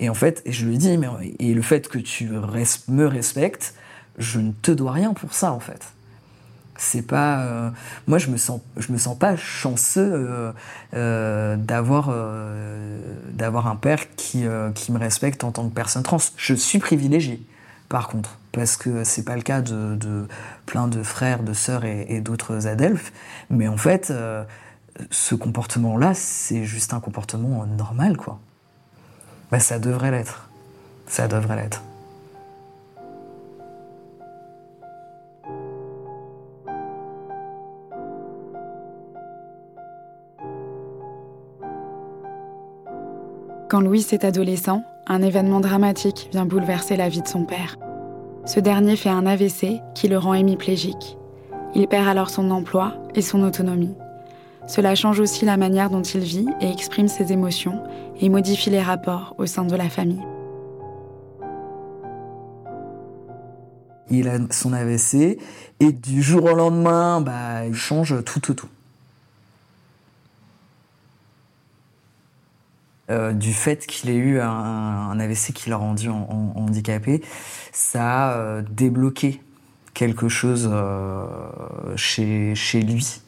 et 0.00 0.08
en 0.08 0.14
fait, 0.14 0.42
et 0.46 0.50
je 0.50 0.66
lui 0.66 0.76
dis, 0.76 0.98
mais 0.98 1.06
et 1.38 1.54
le 1.54 1.62
fait 1.62 1.86
que 1.86 1.98
tu 1.98 2.28
me 2.88 3.06
respectes, 3.06 3.72
je 4.18 4.40
ne 4.40 4.50
te 4.50 4.72
dois 4.72 4.90
rien 4.90 5.12
pour 5.12 5.32
ça 5.32 5.52
en 5.52 5.60
fait. 5.60 5.92
C'est 6.80 7.02
pas, 7.02 7.40
euh, 7.40 7.70
moi 8.06 8.18
je 8.18 8.30
me 8.30 8.36
sens, 8.36 8.60
je 8.76 8.92
me 8.92 8.98
sens 8.98 9.18
pas 9.18 9.36
chanceux 9.36 10.12
euh, 10.12 10.52
euh, 10.94 11.56
d'avoir 11.56 12.14
d'avoir 13.32 13.66
un 13.66 13.74
père 13.74 14.14
qui 14.14 14.44
qui 14.74 14.92
me 14.92 14.98
respecte 14.98 15.42
en 15.42 15.50
tant 15.50 15.68
que 15.68 15.74
personne 15.74 16.04
trans. 16.04 16.18
Je 16.36 16.54
suis 16.54 16.78
privilégié, 16.78 17.42
par 17.88 18.06
contre, 18.06 18.38
parce 18.52 18.76
que 18.76 19.02
c'est 19.02 19.24
pas 19.24 19.34
le 19.34 19.42
cas 19.42 19.60
de, 19.60 19.96
de, 19.96 20.28
plein 20.66 20.86
de 20.86 21.02
frères, 21.02 21.42
de 21.42 21.52
sœurs 21.52 21.84
et, 21.84 22.20
d'autres 22.20 22.68
adelphes. 22.68 23.12
Mais 23.50 23.66
en 23.66 23.76
fait, 23.76 24.12
ce 25.10 25.34
comportement-là, 25.34 26.14
c'est 26.14 26.64
juste 26.64 26.94
un 26.94 27.00
comportement 27.00 27.66
normal, 27.66 28.16
quoi. 28.16 28.38
Bah, 29.50 29.58
ça 29.58 29.80
devrait 29.80 30.12
l'être. 30.12 30.48
Ça 31.08 31.26
devrait 31.26 31.56
l'être. 31.56 31.82
Quand 43.68 43.82
Louis 43.82 44.06
est 44.12 44.24
adolescent, 44.24 44.82
un 45.06 45.20
événement 45.20 45.60
dramatique 45.60 46.30
vient 46.32 46.46
bouleverser 46.46 46.96
la 46.96 47.10
vie 47.10 47.20
de 47.20 47.28
son 47.28 47.44
père. 47.44 47.76
Ce 48.46 48.60
dernier 48.60 48.96
fait 48.96 49.10
un 49.10 49.26
AVC 49.26 49.82
qui 49.94 50.08
le 50.08 50.16
rend 50.16 50.32
hémiplégique. 50.32 51.18
Il 51.74 51.86
perd 51.86 52.08
alors 52.08 52.30
son 52.30 52.50
emploi 52.50 52.94
et 53.14 53.20
son 53.20 53.42
autonomie. 53.42 53.94
Cela 54.66 54.94
change 54.94 55.20
aussi 55.20 55.44
la 55.44 55.58
manière 55.58 55.90
dont 55.90 56.00
il 56.00 56.20
vit 56.20 56.48
et 56.62 56.70
exprime 56.70 57.08
ses 57.08 57.30
émotions 57.30 57.82
et 58.18 58.30
modifie 58.30 58.70
les 58.70 58.80
rapports 58.80 59.34
au 59.36 59.44
sein 59.44 59.64
de 59.64 59.76
la 59.76 59.90
famille. 59.90 60.24
Il 64.08 64.28
a 64.28 64.38
son 64.50 64.72
AVC 64.72 65.38
et 65.80 65.92
du 65.92 66.22
jour 66.22 66.44
au 66.44 66.54
lendemain, 66.54 67.20
bah, 67.20 67.66
il 67.66 67.74
change 67.74 68.24
tout, 68.24 68.40
tout, 68.40 68.54
tout. 68.54 68.68
Euh, 73.10 73.32
du 73.32 73.54
fait 73.54 73.86
qu'il 73.86 74.10
ait 74.10 74.16
eu 74.16 74.38
un, 74.38 75.18
AVC 75.18 75.54
qui 75.54 75.70
l'a 75.70 75.78
rendu 75.78 76.10
handicapé, 76.10 77.22
ça 77.72 78.32
a 78.32 78.36
euh, 78.36 78.62
débloqué 78.70 79.40
quelque 79.94 80.28
chose 80.28 80.68
euh, 80.70 81.24
chez, 81.96 82.54
lui, 82.82 83.22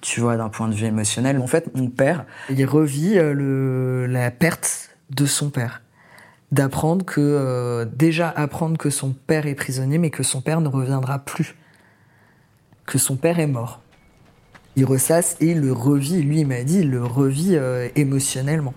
tu 0.00 0.20
vois, 0.20 0.36
d'un 0.36 0.48
point 0.48 0.68
de 0.68 0.74
vue 0.74 0.86
émotionnel. 0.86 1.40
En 1.40 1.48
fait, 1.48 1.74
mon 1.74 1.88
père, 1.88 2.26
il 2.48 2.64
revit 2.64 3.16
la 3.16 4.30
perte 4.30 4.90
de 5.10 5.26
son 5.26 5.50
père. 5.50 5.82
D'apprendre 6.52 7.04
que, 7.04 7.84
déjà 7.92 8.28
apprendre 8.28 8.78
que 8.78 8.90
son 8.90 9.12
père 9.12 9.46
est 9.46 9.56
prisonnier, 9.56 9.98
mais 9.98 10.10
que 10.10 10.22
son 10.22 10.42
père 10.42 10.60
ne 10.60 10.68
reviendra 10.68 11.18
plus. 11.18 11.56
Que 12.86 12.98
son 12.98 13.16
père 13.16 13.40
est 13.40 13.48
mort. 13.48 13.80
Il 14.76 14.84
ressasse 14.84 15.36
et 15.40 15.50
il 15.50 15.60
le 15.60 15.72
revit, 15.72 16.22
lui 16.22 16.40
il 16.40 16.46
m'a 16.46 16.62
dit, 16.62 16.80
il 16.80 16.90
le 16.90 17.04
revit 17.04 17.58
émotionnellement 17.96 18.74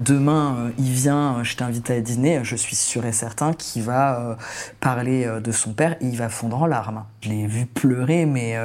demain 0.00 0.56
euh, 0.56 0.70
il 0.78 0.92
vient, 0.92 1.38
euh, 1.38 1.44
je 1.44 1.56
t'invite 1.56 1.90
à 1.90 2.00
dîner, 2.00 2.40
je 2.42 2.56
suis 2.56 2.76
sûr 2.76 3.04
et 3.04 3.12
certain 3.12 3.52
qu'il 3.52 3.82
va 3.82 4.20
euh, 4.20 4.34
parler 4.80 5.26
de 5.42 5.52
son 5.52 5.72
père 5.72 5.96
et 6.00 6.06
il 6.06 6.16
va 6.16 6.28
fondre 6.28 6.62
en 6.62 6.66
larmes. 6.66 7.04
Je 7.20 7.28
l'ai 7.28 7.46
vu 7.46 7.66
pleurer, 7.66 8.26
mais 8.26 8.56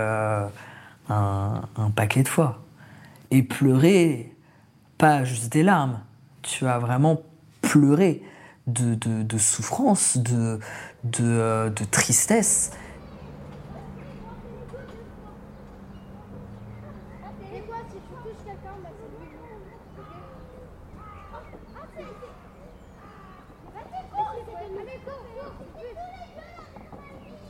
un, 1.10 1.62
paquet 1.96 2.24
de 2.24 2.28
fois. 2.28 2.62
Et 3.32 3.44
pleurer, 3.44 4.36
pas 4.98 5.24
juste 5.24 5.52
des 5.52 5.64
larmes, 5.64 6.00
tu 6.42 6.68
as 6.68 6.80
vraiment 6.80 7.22
pleuré 7.62 8.24
de, 8.68 9.38
souffrance, 9.38 10.18
de, 10.18 10.60
de 11.04 11.86
tristesse. 11.92 12.72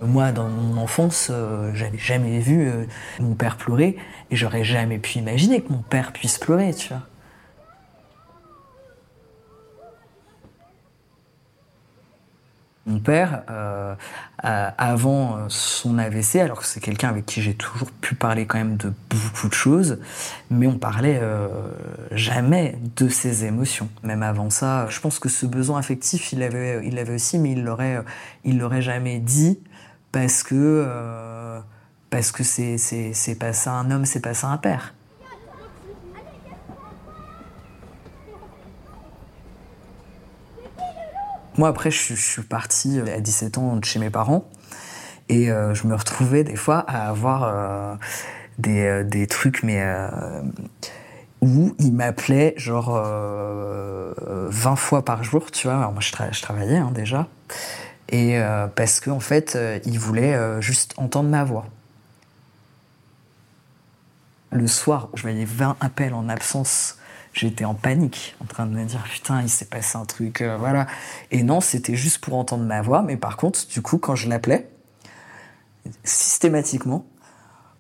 Moi, 0.10 0.32
dans 0.32 0.50
mon 0.50 0.82
enfance, 0.82 1.28
euh, 1.30 1.72
j'avais 1.76 2.00
jamais 2.00 2.40
vu 2.40 2.68
euh, 2.68 2.86
mon 3.20 3.36
père 3.36 3.58
pleurer 3.58 3.96
et 4.32 4.36
j'aurais 4.36 4.64
jamais 4.64 4.98
pu 4.98 5.20
imaginer 5.20 5.62
que 5.62 5.72
mon 5.72 5.84
père 5.84 6.14
puisse 6.14 6.40
pleurer. 6.40 6.74
Mon 12.88 13.00
père, 13.00 13.44
euh, 13.52 13.94
avant 14.42 15.48
son 15.48 16.00
AVC, 16.00 16.38
alors 16.38 16.62
que 16.62 16.66
c'est 16.66 16.80
quelqu'un 16.80 17.10
avec 17.10 17.28
qui 17.28 17.44
j'ai 17.44 17.54
toujours 17.54 17.92
pu 17.92 18.16
parler 18.16 18.48
quand 18.48 18.58
même 18.58 18.78
de 18.78 18.92
beaucoup 19.12 19.48
de 19.48 19.54
choses, 19.54 20.00
mais 20.50 20.66
on 20.66 20.80
parlait 20.80 21.22
jamais 22.10 22.80
de 22.96 23.10
ses 23.10 23.46
émotions. 23.46 23.90
Même 24.02 24.24
avant 24.24 24.50
ça, 24.50 24.88
je 24.90 25.00
pense 25.02 25.20
que 25.20 25.30
ce 25.30 25.46
besoin 25.46 25.78
affectif, 25.78 26.34
il 26.34 26.40
l'avait 26.40 26.82
il 26.84 26.98
avait 26.98 27.14
aussi, 27.14 27.38
mais 27.38 27.52
il 27.52 27.64
l'aurait, 27.64 28.04
il 28.44 28.58
l'aurait 28.58 28.82
jamais 28.82 29.20
dit 29.20 29.60
parce 30.12 30.44
que 30.44 30.56
euh, 30.56 31.60
parce 32.10 32.32
que 32.32 32.44
c'est 32.44 32.78
c'est 32.78 33.36
pas 33.36 33.54
ça 33.54 33.74
un 33.74 33.92
homme, 33.92 34.06
c'est 34.06 34.22
pas 34.22 34.34
ça 34.34 34.48
un 34.48 34.58
père. 34.58 34.94
Moi 41.58 41.68
après 41.68 41.92
je, 41.92 42.14
suis 42.14 42.42
parti 42.44 43.00
à 43.02 43.20
17 43.20 43.58
ans 43.58 43.76
de 43.76 43.84
chez 43.84 44.00
mes 44.00 44.10
parents 44.10 44.50
et 45.28 45.52
euh, 45.52 45.74
je 45.74 45.88
me 45.88 45.96
retrouvais 45.96 46.46
des 46.46 46.56
fois 46.56 46.80
à 46.88 47.10
avoir 47.10 47.44
euh, 47.44 47.96
des, 48.60 49.04
des, 49.04 49.28
trucs 49.28 49.64
mais 49.64 49.84
où 51.42 51.76
ils 51.80 51.92
m'appelaient 51.92 52.54
genre 52.56 52.94
20 54.22 54.76
fois 54.78 55.04
par 55.04 55.24
jour, 55.24 55.52
tu 55.52 55.68
vois. 55.68 55.78
Alors 55.78 55.92
moi 55.92 56.02
je, 56.02 56.12
je 56.32 56.42
travaillais 56.42 56.78
hein, 56.78 56.92
déjà 56.94 57.28
et 58.12 58.40
euh, 58.40 58.68
parce 58.68 59.00
qu'en 59.00 59.14
en 59.14 59.20
fait, 59.20 59.56
euh, 59.56 59.80
il 59.86 60.00
voulait 60.00 60.34
euh, 60.34 60.62
juste 60.62 60.94
entendre 60.98 61.30
ma 61.30 61.44
voix. 61.44 61.68
Le 64.52 64.66
soir, 64.66 65.10
je 65.14 65.22
voyais 65.22 65.46
20 65.46 65.78
appels 65.80 66.14
en 66.14 66.28
absence. 66.28 66.98
J'étais 67.34 67.66
en 67.66 67.76
panique, 67.76 68.36
en 68.42 68.46
train 68.46 68.66
de 68.66 68.72
me 68.72 68.84
dire 68.84 69.04
putain, 69.04 69.44
il 69.44 69.50
s'est 69.50 69.66
passé 69.66 69.98
un 69.98 70.06
truc, 70.06 70.42
voilà. 70.42 70.88
Et 71.30 71.44
non, 71.44 71.62
c'était 71.62 71.96
juste 71.96 72.18
pour 72.18 72.34
entendre 72.34 72.64
ma 72.64 72.82
voix. 72.82 73.04
Mais 73.04 73.18
par 73.18 73.38
contre, 73.38 73.68
du 73.68 73.84
coup, 73.84 74.00
quand 74.00 74.16
je 74.16 74.28
l'appelais, 74.28 74.68
systématiquement, 76.04 77.06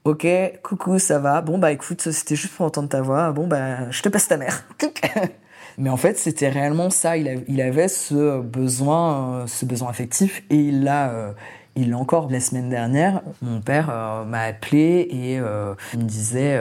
ok, 0.03 0.27
coucou, 0.61 0.99
ça 0.99 1.17
va? 1.17 1.41
Bon 1.41 1.57
bah 1.57 1.71
écoute, 1.71 2.11
c'était 2.11 2.35
juste 2.35 2.53
pour 2.53 2.67
entendre 2.67 2.89
ta 2.89 3.01
voix. 3.01 3.31
Bon 3.31 3.47
bah, 3.47 3.89
je 3.89 4.03
te 4.03 4.09
passe 4.09 4.27
ta 4.27 4.37
mère. 4.37 4.63
Mais 5.79 5.89
en 5.89 5.95
fait, 5.95 6.17
c'était 6.17 6.49
réellement 6.49 6.89
ça. 6.89 7.15
Il, 7.15 7.61
avait 7.61 7.87
ce 7.87 8.41
besoin, 8.41 9.43
euh, 9.43 9.47
ce 9.47 9.65
besoin 9.65 9.89
affectif, 9.89 10.43
et 10.49 10.57
il 10.57 10.83
l'a, 10.83 11.09
euh, 11.09 11.31
il 11.77 11.95
encore. 11.95 12.29
La 12.29 12.41
semaine 12.41 12.69
dernière, 12.69 13.21
mon 13.41 13.61
père 13.61 13.89
euh, 13.89 14.25
m'a 14.25 14.41
appelé 14.41 15.07
et 15.09 15.35
il 15.35 15.99
me 15.99 16.03
disait 16.03 16.59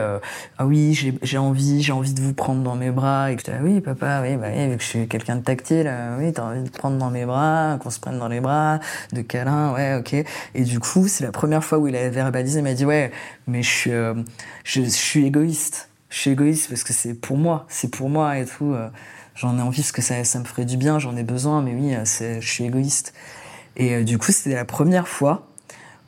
ah 0.57 0.65
oui, 0.65 0.93
j'ai 1.21 1.37
envie, 1.37 1.81
j'ai 1.83 1.91
envie 1.91 2.13
de 2.13 2.21
vous 2.21 2.33
prendre 2.33 2.63
dans 2.63 2.77
mes 2.77 2.91
bras. 2.91 3.29
Et 3.29 3.35
disais 3.35 3.51
ah 3.59 3.61
oui, 3.61 3.81
papa, 3.81 4.21
oui, 4.23 4.37
bah, 4.37 4.51
vu 4.51 4.77
que 4.77 4.83
je 4.83 4.87
suis 4.87 5.07
quelqu'un 5.09 5.35
de 5.35 5.43
tactile, 5.43 5.91
oui, 6.17 6.31
t'as 6.31 6.43
envie 6.43 6.63
de 6.63 6.69
prendre 6.69 6.97
dans 6.97 7.09
mes 7.09 7.25
bras, 7.25 7.77
qu'on 7.83 7.89
se 7.89 7.99
prenne 7.99 8.19
dans 8.19 8.29
les 8.29 8.39
bras, 8.39 8.79
de 9.11 9.21
câlin, 9.21 9.73
ouais, 9.73 9.95
ok. 9.95 10.13
Et 10.55 10.63
du 10.63 10.79
coup, 10.79 11.09
c'est 11.09 11.25
la 11.25 11.33
première 11.33 11.65
fois 11.65 11.77
où 11.77 11.89
il 11.89 11.95
avait 11.97 12.09
verbalisé, 12.09 12.59
il 12.59 12.63
m'a 12.63 12.73
dit 12.73 12.85
ouais, 12.85 13.11
mais 13.47 13.63
je 13.63 13.69
suis, 13.69 13.91
je 14.63 14.81
suis 14.83 15.25
égoïste 15.25 15.88
je 16.09 16.19
suis 16.19 16.31
égoïste 16.31 16.69
parce 16.69 16.83
que 16.83 16.93
c'est 16.93 17.13
pour 17.13 17.37
moi, 17.37 17.65
c'est 17.69 17.89
pour 17.91 18.09
moi 18.09 18.37
et 18.37 18.45
tout. 18.45 18.73
Euh, 18.73 18.89
j'en 19.35 19.57
ai 19.57 19.61
envie 19.61 19.81
parce 19.81 19.91
que 19.91 20.01
ça, 20.01 20.23
ça 20.23 20.39
me 20.39 20.43
ferait 20.43 20.65
du 20.65 20.77
bien, 20.77 20.99
j'en 20.99 21.15
ai 21.15 21.23
besoin, 21.23 21.61
mais 21.61 21.73
oui, 21.73 21.95
je 22.41 22.47
suis 22.47 22.63
égoïste. 22.65 23.13
Et 23.77 23.95
euh, 23.95 24.03
du 24.03 24.17
coup, 24.17 24.31
c'était 24.31 24.55
la 24.55 24.65
première 24.65 25.07
fois 25.07 25.47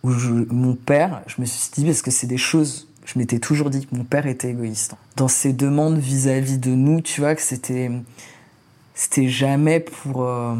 où 0.03 0.11
mon 0.49 0.75
père, 0.75 1.21
je 1.27 1.39
me 1.39 1.45
suis 1.45 1.71
dit, 1.73 1.85
parce 1.85 2.01
que 2.01 2.11
c'est 2.11 2.27
des 2.27 2.37
choses, 2.37 2.87
je 3.05 3.19
m'étais 3.19 3.39
toujours 3.39 3.69
dit 3.69 3.85
que 3.85 3.95
mon 3.95 4.03
père 4.03 4.25
était 4.27 4.49
égoïste. 4.49 4.95
Dans 5.15 5.27
ses 5.27 5.53
demandes 5.53 5.97
vis-à-vis 5.97 6.57
de 6.57 6.71
nous, 6.71 7.01
tu 7.01 7.21
vois, 7.21 7.35
que 7.35 7.41
c'était, 7.41 7.91
c'était 8.95 9.29
jamais 9.29 9.79
pour, 9.79 10.23
euh, 10.23 10.55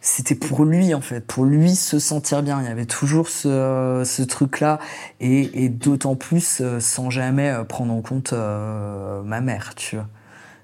c'était 0.00 0.34
pour 0.34 0.64
lui 0.64 0.94
en 0.94 1.00
fait, 1.00 1.20
pour 1.20 1.44
lui 1.44 1.74
se 1.74 1.98
sentir 1.98 2.42
bien. 2.42 2.60
Il 2.60 2.66
y 2.66 2.70
avait 2.70 2.86
toujours 2.86 3.28
ce, 3.28 4.02
ce 4.04 4.22
truc-là, 4.22 4.78
et, 5.20 5.68
d'autant 5.68 6.16
plus 6.16 6.60
euh, 6.60 6.80
sans 6.80 7.10
jamais 7.10 7.50
euh, 7.50 7.64
prendre 7.64 7.92
en 7.92 8.00
compte 8.00 8.32
euh, 8.32 9.22
ma 9.22 9.40
mère, 9.40 9.74
tu 9.74 9.96
vois. 9.96 10.06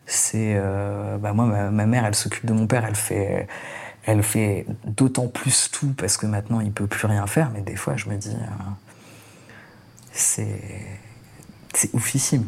C'est, 0.06 0.54
euh, 0.56 1.18
bah 1.18 1.32
moi, 1.32 1.46
ma, 1.46 1.86
mère, 1.86 2.06
elle 2.06 2.14
s'occupe 2.14 2.46
de 2.46 2.52
mon 2.52 2.68
père, 2.68 2.84
elle 2.84 2.94
fait, 2.94 3.48
elle 4.04 4.22
fait 4.22 4.64
d'autant 4.84 5.26
plus 5.26 5.68
tout 5.72 5.92
parce 5.96 6.16
que 6.16 6.26
maintenant 6.26 6.60
il 6.60 6.70
peut 6.70 6.86
plus 6.86 7.06
rien 7.06 7.26
faire. 7.26 7.50
Mais 7.52 7.60
des 7.60 7.74
fois, 7.74 7.96
je 7.96 8.08
me 8.08 8.16
dis, 8.16 8.30
euh, 8.30 9.50
c'est, 10.12 10.60
c'est 11.74 11.92
oufissime. 11.92 12.46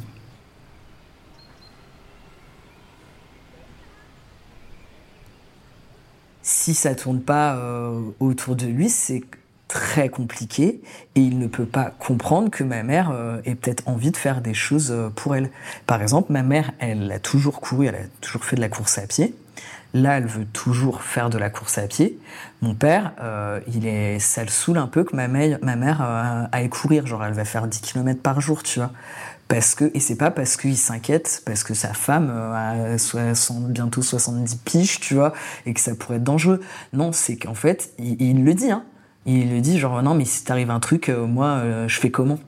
Si 6.49 6.73
ça 6.73 6.95
tourne 6.95 7.21
pas 7.21 7.57
euh, 7.57 8.01
autour 8.21 8.57
de 8.57 8.65
lui, 8.65 8.89
c'est 8.89 9.23
très 9.69 10.09
compliqué 10.09 10.81
et 11.15 11.21
il 11.21 11.39
ne 11.39 11.47
peut 11.47 11.67
pas 11.67 11.93
comprendre 11.99 12.49
que 12.49 12.65
ma 12.65 12.83
mère 12.83 13.11
euh, 13.13 13.43
ait 13.45 13.55
peut-être 13.55 13.87
envie 13.87 14.11
de 14.11 14.17
faire 14.17 14.41
des 14.41 14.55
choses 14.55 14.91
euh, 14.91 15.11
pour 15.11 15.37
elle. 15.37 15.51
Par 15.85 16.01
exemple, 16.01 16.33
ma 16.33 16.43
mère, 16.43 16.73
elle 16.79 17.13
a 17.13 17.19
toujours 17.19 17.61
couru, 17.61 17.89
elle 17.89 17.97
a 17.97 18.07
toujours 18.23 18.47
fait 18.47 18.57
de 18.57 18.63
la 18.63 18.71
course 18.71 18.97
à 18.97 19.07
pied. 19.07 19.35
Là, 19.93 20.17
elle 20.17 20.27
veut 20.27 20.47
toujours 20.47 21.03
faire 21.03 21.29
de 21.29 21.37
la 21.37 21.51
course 21.51 21.77
à 21.77 21.87
pied. 21.87 22.19
Mon 22.63 22.75
père, 22.75 23.13
il 23.73 23.87
est, 23.87 24.19
ça 24.19 24.43
le 24.43 24.51
saoule 24.51 24.77
un 24.77 24.87
peu 24.87 25.03
que 25.03 25.17
ma 25.17 25.29
mère, 25.29 25.59
ma 25.63 25.77
mère 25.77 26.03
aille 26.53 26.69
courir. 26.69 27.07
Genre, 27.07 27.25
elle 27.25 27.33
va 27.33 27.47
faire 27.47 27.67
10 27.67 27.81
km 27.81 28.21
par 28.21 28.39
jour, 28.43 28.63
tu 28.63 28.81
vois. 28.81 28.93
Parce 29.49 29.75
que, 29.75 29.91
et 29.95 30.01
c'est 30.01 30.17
pas 30.17 30.31
parce 30.31 30.59
qu'il 30.59 30.77
s'inquiète, 30.77 31.43
parce 31.47 31.65
que 31.65 31.73
sa 31.73 31.95
femme 31.95 32.29
euh, 32.31 32.95
a 32.95 32.99
60, 32.99 33.69
bientôt 33.69 34.03
70 34.03 34.57
piges, 34.57 35.01
tu 35.01 35.15
vois, 35.15 35.33
et 35.65 35.73
que 35.73 35.81
ça 35.81 35.95
pourrait 35.95 36.17
être 36.17 36.25
dangereux. 36.25 36.61
Non, 36.93 37.13
c'est 37.13 37.37
qu'en 37.37 37.55
fait, 37.55 37.93
il, 37.99 38.45
le 38.45 38.53
dit, 38.53 38.71
hein. 38.71 38.85
Il 39.25 39.51
le 39.51 39.61
dit, 39.63 39.79
genre, 39.79 40.03
non, 40.03 40.15
mais 40.15 40.27
si 40.27 40.45
t'arrive 40.45 40.71
un 40.71 40.81
truc, 40.81 41.09
euh, 41.09 41.27
moi, 41.27 41.47
euh, 41.47 41.89
je 41.89 41.99
fais 41.99 42.11
comment? 42.11 42.39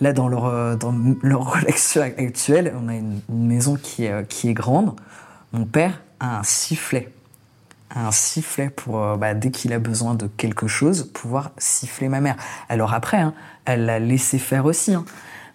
Là, 0.00 0.12
dans 0.12 0.28
leur, 0.28 0.42
relation 1.24 2.02
actuelle, 2.02 2.72
on 2.80 2.88
a 2.88 2.94
une, 2.94 3.20
maison 3.28 3.76
qui 3.76 4.04
est 4.04 4.54
grande. 4.54 4.94
Mon 5.52 5.64
père 5.64 6.02
a 6.20 6.38
un 6.38 6.42
sifflet. 6.44 7.12
Un 7.98 8.12
sifflet 8.12 8.68
pour, 8.68 9.02
euh, 9.02 9.16
bah, 9.16 9.32
dès 9.32 9.50
qu'il 9.50 9.72
a 9.72 9.78
besoin 9.78 10.14
de 10.14 10.26
quelque 10.26 10.66
chose, 10.68 11.10
pouvoir 11.14 11.52
siffler 11.56 12.08
ma 12.08 12.20
mère. 12.20 12.36
Alors 12.68 12.92
après, 12.92 13.16
hein, 13.16 13.32
elle 13.64 13.86
l'a 13.86 13.98
laissé 13.98 14.38
faire 14.38 14.66
aussi. 14.66 14.92
hein. 14.92 15.06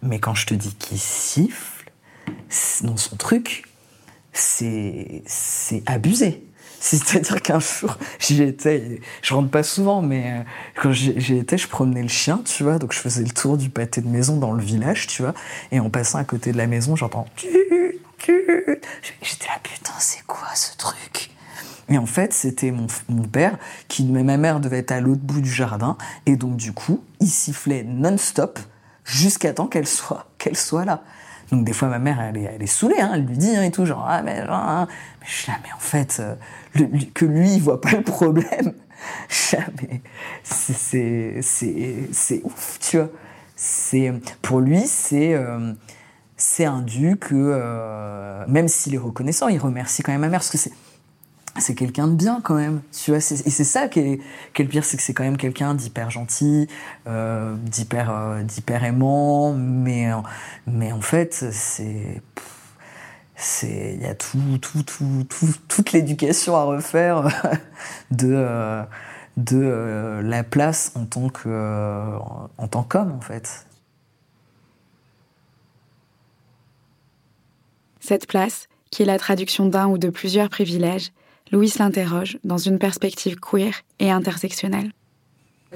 Mais 0.02 0.20
quand 0.20 0.34
je 0.34 0.48
te 0.48 0.56
dis 0.56 0.74
qu'il 0.76 0.98
siffle, 1.00 1.92
dans 2.82 2.98
son 2.98 3.16
truc, 3.16 3.66
c'est 4.34 5.24
abusé. 5.86 6.44
C'est-à-dire 6.82 7.44
qu'un 7.44 7.60
jour, 7.60 7.96
j'y 8.18 8.42
étais, 8.42 9.02
je 9.22 9.34
rentre 9.36 9.52
pas 9.52 9.62
souvent, 9.62 10.02
mais 10.02 10.32
euh, 10.32 10.44
quand 10.82 10.92
j'y 10.92 11.38
étais, 11.38 11.60
je 11.60 11.68
promenais 11.68 12.02
le 12.02 12.08
chien, 12.08 12.42
tu 12.44 12.64
vois, 12.64 12.80
donc 12.80 12.92
je 12.92 12.98
faisais 12.98 13.24
le 13.24 13.30
tour 13.30 13.56
du 13.56 13.70
pâté 13.70 14.02
de 14.02 14.08
maison 14.08 14.38
dans 14.38 14.52
le 14.52 14.64
village, 14.64 15.06
tu 15.06 15.22
vois, 15.22 15.36
et 15.72 15.80
en 15.80 15.92
passant 15.92 16.18
à 16.18 16.24
côté 16.24 16.52
de 16.52 16.58
la 16.58 16.66
maison, 16.66 16.96
j'entends. 16.96 17.28
J'étais 18.18 19.48
là, 19.48 19.60
putain, 19.62 19.94
c'est 20.00 20.24
quoi 20.26 20.48
ce 20.56 20.76
truc? 20.76 21.31
Et 21.90 21.98
en 21.98 22.06
fait, 22.06 22.34
c'était 22.34 22.72
mon, 22.72 22.88
mon 23.10 23.24
père 23.24 23.58
qui, 23.88 24.06
ma 24.06 24.38
mère 24.38 24.60
devait 24.60 24.80
être 24.80 24.92
à 24.92 25.02
l'autre 25.02 25.22
bout 25.22 25.42
du 25.42 25.52
jardin, 25.52 25.98
et 26.26 26.36
donc 26.36 26.56
du 26.56 26.74
coup, 26.74 27.04
il 27.20 27.30
sifflait 27.30 27.84
non-stop 27.84 28.60
jusqu'à 29.04 29.54
temps 29.54 29.68
qu'elle 29.68 29.88
soit, 29.88 30.28
qu'elle 30.38 30.58
soit 30.58 30.86
là. 30.86 31.02
Donc 31.52 31.66
des 31.66 31.74
fois 31.74 31.90
ma 31.90 32.00
mère 32.00 32.22
elle 32.22 32.38
est, 32.38 32.44
elle 32.44 32.64
est 32.64 32.68
saoulée, 32.68 33.00
hein, 33.00 33.12
elle 33.14 33.26
lui 33.26 33.38
dit 33.38 33.54
hein, 33.56 33.64
et 33.64 33.72
tout 33.72 33.86
genre 33.86 34.06
ah 34.08 34.22
mais, 34.22 34.46
genre, 34.46 34.56
hein. 34.56 34.88
mais 35.20 35.28
je 35.28 35.34
suis 35.34 35.52
mais 35.64 35.74
en 35.74 35.80
fait 35.80 36.22
euh, 36.22 36.36
que 37.14 37.26
lui 37.26 37.56
il 37.56 37.62
voit 37.62 37.82
pas 37.82 37.92
le 37.92 38.04
problème. 38.04 38.74
Je 39.30 39.36
suis 39.36 39.58
là, 39.58 39.64
mais 39.82 40.02
c'est 40.44 40.74
c'est 40.74 41.40
c'est 41.42 42.08
c'est 42.12 42.42
ouf 42.44 42.78
tu 42.80 42.98
vois. 42.98 43.10
C'est 43.56 44.14
pour 44.44 44.60
lui 44.60 44.86
c'est 44.86 45.34
euh, 45.34 45.74
c'est 46.38 46.66
un 46.66 46.82
dû 46.84 47.18
que 47.18 47.34
euh, 47.34 48.46
même 48.48 48.68
s'il 48.68 48.94
est 48.94 49.00
reconnaissant 49.00 49.48
il 49.48 49.58
remercie 49.58 50.04
quand 50.04 50.12
même 50.12 50.22
ma 50.22 50.30
mère 50.30 50.40
parce 50.40 50.52
que 50.52 50.58
c'est 50.60 50.72
c'est 51.60 51.76
quelqu'un 51.76 52.08
de 52.08 52.16
bien 52.16 52.40
quand 52.42 52.56
même, 52.56 52.82
tu 52.92 53.12
vois. 53.12 53.18
Et 53.18 53.22
c'est 53.22 53.64
ça 53.64 53.88
qui 53.88 54.00
est, 54.00 54.20
qui 54.54 54.62
est 54.62 54.66
le 54.66 54.72
pire, 54.72 54.86
c'est 54.86 54.98
que 54.98 55.04
c'est 55.04 55.14
quand 55.14 55.24
même 55.24 55.38
quelqu'un 55.38 55.74
d'hyper 55.76 56.10
gentil, 56.10 56.68
euh, 57.08 57.56
d'hyper, 57.58 58.10
euh, 58.12 58.44
d'hyper 58.44 58.84
aimant, 58.84 59.54
mais, 59.54 60.10
mais 60.66 60.92
en 60.92 61.02
fait, 61.02 61.34
c'est, 61.52 62.22
c'est, 63.36 63.94
il 63.96 64.02
y 64.02 64.06
a 64.06 64.16
tout, 64.16 64.58
tout, 64.62 64.84
tout, 64.84 65.26
tout- 65.30 65.56
toute 65.68 65.92
l'éducation 65.94 66.56
à 66.56 66.64
refaire 66.64 67.24
de, 68.12 68.28
euh, 68.32 68.84
de 69.38 70.22
la 70.24 70.44
place 70.44 70.92
en 70.96 71.06
tant 71.06 71.30
que, 71.30 72.18
en 72.58 72.68
tant 72.68 72.84
qu'homme 72.84 73.12
en 73.14 73.22
fait. 73.22 73.66
Cette 78.00 78.28
place, 78.28 78.68
qui 78.90 79.04
est 79.04 79.06
la 79.06 79.20
traduction 79.20 79.66
d'un 79.66 79.88
ou 79.88 79.98
de 79.98 80.10
plusieurs 80.10 80.50
privilèges, 80.50 81.12
Louis 81.52 81.74
l'interroge 81.80 82.38
dans 82.44 82.58
une 82.58 82.80
perspective 82.80 83.38
queer 83.40 83.74
et 84.00 84.10
intersectionnelle. 84.12 84.92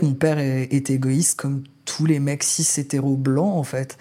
Mon 0.02 0.14
père 0.14 0.40
est, 0.40 0.90
égoïste 0.90 1.40
comme 1.40 1.64
tous 1.86 2.06
les 2.06 2.20
mecs 2.20 2.44
hétéros 2.78 3.16
blancs 3.16 3.58
en 3.58 3.64
fait. 3.64 3.98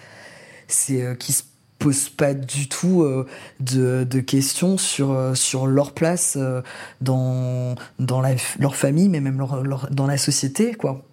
C'est 0.67 1.01
euh, 1.01 1.15
qui 1.15 1.31
se 1.31 1.43
posent 1.79 2.09
pas 2.09 2.33
du 2.33 2.67
tout 2.67 3.03
euh, 3.03 3.25
de, 3.59 4.19
questions 4.19 4.77
sur, 4.77 5.11
euh, 5.11 5.33
sur 5.35 5.67
leur 5.67 5.93
place 5.93 6.35
euh, 6.37 6.61
dans, 7.01 7.75
dans 7.99 8.23
leur 8.59 8.75
famille, 8.75 9.09
mais 9.09 9.19
même 9.19 9.45
dans 9.91 10.07
la 10.07 10.17
société 10.17 10.73
quoi. 10.73 11.03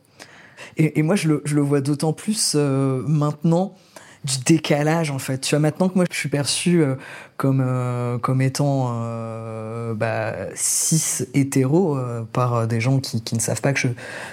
Et, 0.76 0.98
et 0.98 1.02
moi 1.02 1.16
je 1.16 1.28
le, 1.28 1.42
je 1.44 1.54
le 1.54 1.60
vois 1.60 1.80
d'autant 1.80 2.12
plus 2.12 2.54
maintenant 2.54 3.74
du 4.24 4.38
décalage 4.44 5.10
en 5.10 5.18
fait. 5.18 5.38
Tu 5.38 5.50
vois 5.54 5.60
maintenant 5.60 5.88
que 5.88 5.94
moi 5.96 6.04
je 6.10 6.16
suis 6.16 6.28
perçu 6.28 6.82
euh, 6.82 6.94
comme 7.36 7.62
euh, 7.64 8.18
comme 8.18 8.40
étant 8.40 8.90
euh, 8.94 9.94
bah, 9.94 10.34
cis 10.54 11.24
hétéro 11.34 11.98
par 12.32 12.66
des 12.66 12.80
gens 12.80 12.98
qui, 13.00 13.22
qui 13.22 13.34
ne 13.34 13.40
savent 13.40 13.60
pas 13.60 13.72
que 13.72 13.80
je 13.80 13.88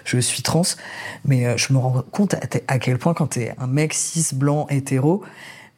je 0.06 0.20
suis 0.20 0.44
trans, 0.44 0.62
mais 1.26 1.58
je 1.58 1.74
me 1.74 1.80
rends 1.80 2.04
compte 2.12 2.36
à, 2.68 2.80
quel 2.80 2.98
point 2.98 3.14
quand 3.14 3.28
t'es 3.28 3.56
un 3.58 3.68
mec 3.68 3.94
cis 3.94 4.36
blanc 4.36 4.68
hétéro, 4.70 5.24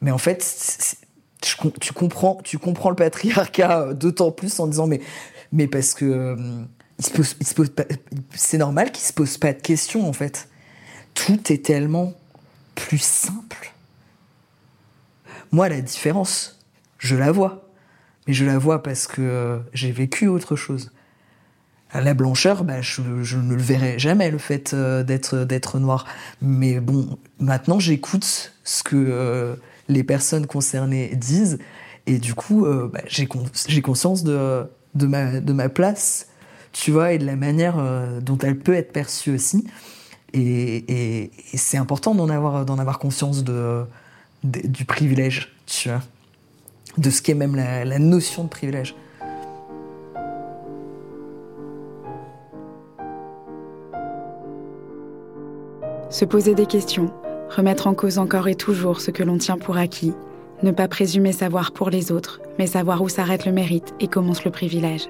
mais 0.00 0.10
en 0.10 0.18
fait 0.18 0.96
tu, 1.40 1.56
com- 1.56 1.72
tu 1.80 1.92
comprends 1.92 2.38
tu 2.44 2.58
comprends 2.58 2.90
le 2.90 2.96
patriarcat 2.96 3.94
d'autant 3.94 4.30
plus 4.30 4.60
en 4.60 4.66
disant 4.66 4.86
mais 4.86 5.00
mais 5.52 5.66
parce 5.66 5.94
que 5.94 6.36
il 6.98 7.04
se 7.04 7.10
pose, 7.10 7.36
il 7.40 7.46
se 7.46 7.54
pose 7.54 7.72
c'est 8.34 8.58
normal 8.58 8.92
qu'il 8.92 9.04
se 9.04 9.12
pose 9.12 9.38
pas 9.38 9.52
de 9.52 9.60
questions 9.60 10.06
en 10.06 10.12
fait. 10.12 10.48
Tout 11.14 11.52
est 11.52 11.64
tellement 11.64 12.14
plus 12.74 13.02
simple. 13.02 13.71
Moi, 15.52 15.68
la 15.68 15.80
différence, 15.80 16.58
je 16.98 17.16
la 17.16 17.30
vois. 17.32 17.68
Mais 18.26 18.34
je 18.34 18.44
la 18.44 18.58
vois 18.58 18.82
parce 18.82 19.06
que 19.08 19.20
euh, 19.20 19.58
j'ai 19.74 19.90
vécu 19.90 20.28
autre 20.28 20.54
chose. 20.56 20.92
La 21.94 22.14
blancheur, 22.14 22.64
bah, 22.64 22.80
je, 22.80 23.02
ne 23.02 23.54
le 23.54 23.60
verrai 23.60 23.98
jamais, 23.98 24.30
le 24.30 24.38
fait 24.38 24.72
euh, 24.72 25.02
d'être 25.02 25.44
d'être 25.44 25.78
noir. 25.78 26.06
Mais 26.40 26.80
bon, 26.80 27.18
maintenant, 27.38 27.78
j'écoute 27.78 28.54
ce 28.64 28.82
que 28.82 28.96
euh, 28.96 29.56
les 29.88 30.02
personnes 30.02 30.46
concernées 30.46 31.14
disent. 31.16 31.58
Et 32.06 32.18
du 32.18 32.34
coup, 32.34 32.66
bah, 32.92 33.02
j'ai 33.06 33.26
con- 33.26 33.44
j'ai 33.68 33.82
conscience 33.82 34.24
de, 34.24 34.64
de, 34.94 35.06
ma, 35.06 35.40
de 35.40 35.52
ma 35.52 35.68
place, 35.68 36.28
tu 36.72 36.90
vois, 36.92 37.12
et 37.12 37.18
de 37.18 37.26
la 37.26 37.36
manière 37.36 37.76
dont 38.22 38.38
elle 38.38 38.58
peut 38.58 38.74
être 38.74 38.92
perçue 38.92 39.32
aussi. 39.34 39.64
Et, 40.32 40.40
et- 40.42 41.30
et 41.52 41.56
c'est 41.58 41.76
important 41.78 42.14
d'en 42.14 42.28
avoir, 42.30 42.64
d'en 42.64 42.78
avoir 42.78 42.98
conscience 42.98 43.44
de, 43.44 43.84
du 44.42 44.84
privilège, 44.84 45.54
tu 45.66 45.88
vois. 45.88 46.00
De 46.98 47.10
ce 47.10 47.22
qu'est 47.22 47.34
même 47.34 47.56
la 47.56 47.98
notion 47.98 48.44
de 48.44 48.48
privilège. 48.48 48.94
Se 56.12 56.26
poser 56.26 56.54
des 56.54 56.66
questions, 56.66 57.10
remettre 57.48 57.86
en 57.86 57.94
cause 57.94 58.18
encore 58.18 58.46
et 58.46 58.54
toujours 58.54 59.00
ce 59.00 59.10
que 59.10 59.22
l'on 59.22 59.38
tient 59.38 59.56
pour 59.56 59.78
acquis, 59.78 60.12
ne 60.62 60.70
pas 60.70 60.86
présumer 60.86 61.32
savoir 61.32 61.72
pour 61.72 61.88
les 61.88 62.12
autres, 62.12 62.42
mais 62.58 62.66
savoir 62.66 63.00
où 63.00 63.08
s'arrête 63.08 63.46
le 63.46 63.52
mérite 63.52 63.94
et 63.98 64.08
commence 64.08 64.44
le 64.44 64.50
privilège. 64.50 65.08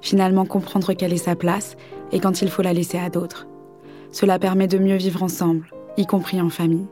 Finalement 0.00 0.44
comprendre 0.44 0.94
quelle 0.94 1.12
est 1.12 1.16
sa 1.16 1.36
place 1.36 1.76
et 2.10 2.18
quand 2.18 2.42
il 2.42 2.50
faut 2.50 2.62
la 2.62 2.72
laisser 2.72 2.98
à 2.98 3.08
d'autres. 3.08 3.46
Cela 4.10 4.40
permet 4.40 4.66
de 4.66 4.78
mieux 4.78 4.96
vivre 4.96 5.22
ensemble, 5.22 5.70
y 5.96 6.06
compris 6.06 6.40
en 6.40 6.50
famille. 6.50 6.86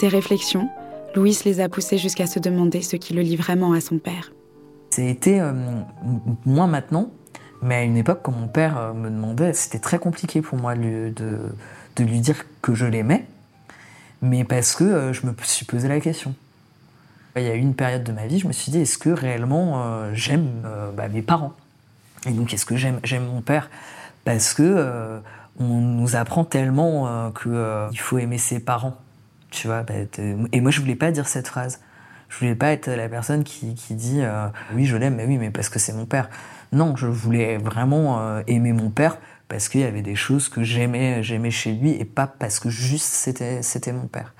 Ces 0.00 0.08
réflexions, 0.08 0.68
Louis 1.14 1.38
les 1.44 1.60
a 1.60 1.68
poussées 1.68 1.98
jusqu'à 1.98 2.26
se 2.26 2.38
demander 2.38 2.82
ce 2.82 2.96
qui 2.96 3.14
le 3.14 3.22
lie 3.22 3.36
vraiment 3.36 3.72
à 3.72 3.80
son 3.80 3.98
père. 3.98 4.32
Été 4.96 5.40
euh, 5.40 5.52
moins 6.44 6.66
maintenant, 6.66 7.10
mais 7.62 7.76
à 7.76 7.82
une 7.82 7.96
époque, 7.96 8.20
quand 8.22 8.32
mon 8.32 8.48
père 8.48 8.78
euh, 8.78 8.92
me 8.92 9.10
demandait, 9.10 9.52
c'était 9.52 9.78
très 9.80 9.98
compliqué 9.98 10.40
pour 10.40 10.58
moi 10.58 10.74
de, 10.76 11.12
lui- 11.98 12.20
dire 12.20 12.44
que 12.62 12.74
je 12.74 12.86
l'aimais, 12.86 13.26
mais 14.22 14.44
parce 14.44 14.74
que 14.76 14.84
euh, 14.84 15.12
je 15.12 15.26
me 15.26 15.34
suis 15.42 15.66
posé 15.66 15.88
la 15.88 16.00
question. 16.00 16.34
Il 17.36 17.42
y 17.42 17.48
a 17.48 17.54
une 17.54 17.74
période 17.74 18.04
de 18.04 18.12
ma 18.12 18.26
vie, 18.26 18.38
je 18.38 18.46
me 18.46 18.52
suis 18.52 18.70
dit, 18.70 18.78
est-ce 18.78 18.98
que 18.98 19.10
réellement 19.10 20.12
j'aime 20.12 20.62
bah, 20.96 21.08
mes 21.08 21.22
parents? 21.22 21.52
Et 22.28 22.30
donc, 22.30 22.54
est-ce 22.54 22.64
que 22.64 22.76
j'aime, 22.76 23.00
j'aime 23.02 23.26
mon 23.26 23.40
père? 23.40 23.70
Parce 24.24 24.54
que 24.54 25.20
on 25.58 25.80
nous 25.80 26.14
apprend 26.14 26.44
tellement 26.44 27.32
qu'il 27.32 27.98
faut 27.98 28.18
aimer 28.18 28.38
ses 28.38 28.60
parents. 28.60 28.94
Tu 29.54 29.68
vois, 29.68 29.82
bah, 29.82 29.94
et 30.52 30.60
moi, 30.60 30.70
je 30.70 30.80
voulais 30.80 30.96
pas 30.96 31.12
dire 31.12 31.28
cette 31.28 31.46
phrase. 31.46 31.80
Je 32.28 32.38
voulais 32.38 32.56
pas 32.56 32.72
être 32.72 32.90
la 32.90 33.08
personne 33.08 33.44
qui, 33.44 33.74
qui 33.74 33.94
dit 33.94 34.22
oui, 34.74 34.86
je 34.86 34.96
l'aime, 34.96 35.14
mais 35.14 35.26
oui, 35.26 35.38
mais 35.38 35.50
parce 35.50 35.68
que 35.68 35.78
c'est 35.78 35.92
mon 35.92 36.06
père. 36.06 36.28
Non, 36.72 36.96
je 36.96 37.06
voulais 37.06 37.58
vraiment 37.58 38.40
aimer 38.48 38.72
mon 38.72 38.90
père 38.90 39.18
parce 39.48 39.68
qu'il 39.68 39.82
y 39.82 39.84
avait 39.84 40.02
des 40.02 40.16
choses 40.16 40.48
que 40.48 40.64
j'aimais, 40.64 41.22
j'aimais 41.22 41.52
chez 41.52 41.72
lui 41.72 41.90
et 41.90 42.04
pas 42.04 42.26
parce 42.26 42.58
que 42.58 42.70
juste 42.70 43.06
c'était, 43.06 43.62
c'était 43.62 43.92
mon 43.92 44.06
père. 44.06 44.34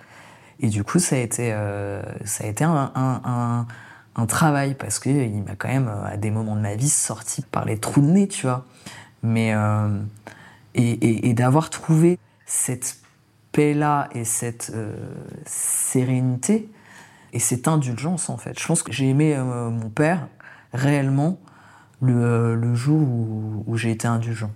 Et 0.61 0.69
du 0.69 0.85
coup, 0.85 0.99
ça 0.99 1.17
a 1.17 1.19
été, 1.19 1.53
euh, 1.53 2.03
ça 2.25 2.45
a 2.45 2.47
été 2.47 2.65
un, 2.65 2.91
un, 2.95 3.67
un, 4.17 4.27
travail 4.27 4.75
parce 4.75 4.99
qu'il 4.99 5.43
m'a 5.43 5.57
quand 5.57 5.69
même, 5.69 5.89
à 6.05 6.17
des 6.17 6.31
moments 6.31 6.57
de 6.57 6.61
ma 6.61 6.77
vie, 6.77 6.89
sorti 6.89 7.43
par 7.43 7.65
les 7.65 7.79
trous 7.79 8.01
de 8.01 8.07
nez, 8.07 8.29
tu 8.29 8.47
vois. 8.47 8.65
Mais, 9.23 9.55
euh, 9.55 10.01
et, 10.75 11.29
et 11.29 11.35
d'avoir 11.35 11.71
trouvé 11.71 12.19
cette 12.47 12.97
paix-là 13.55 14.11
et 14.13 14.25
cette 14.25 14.73
euh, 14.75 14.95
sérénité 15.47 16.69
et 17.33 17.39
cette 17.39 17.67
indulgence, 17.69 18.29
en 18.29 18.37
fait. 18.37 18.61
Je 18.61 18.67
pense 18.67 18.83
que 18.83 18.93
j'ai 18.93 19.09
aimé 19.09 19.37
mon 19.37 19.89
père 19.89 20.29
réellement 20.73 21.41
le, 22.01 22.55
le 22.55 22.75
jour 22.75 23.01
où, 23.67 23.77
j'ai 23.77 23.91
été 23.91 24.07
indulgent. 24.07 24.51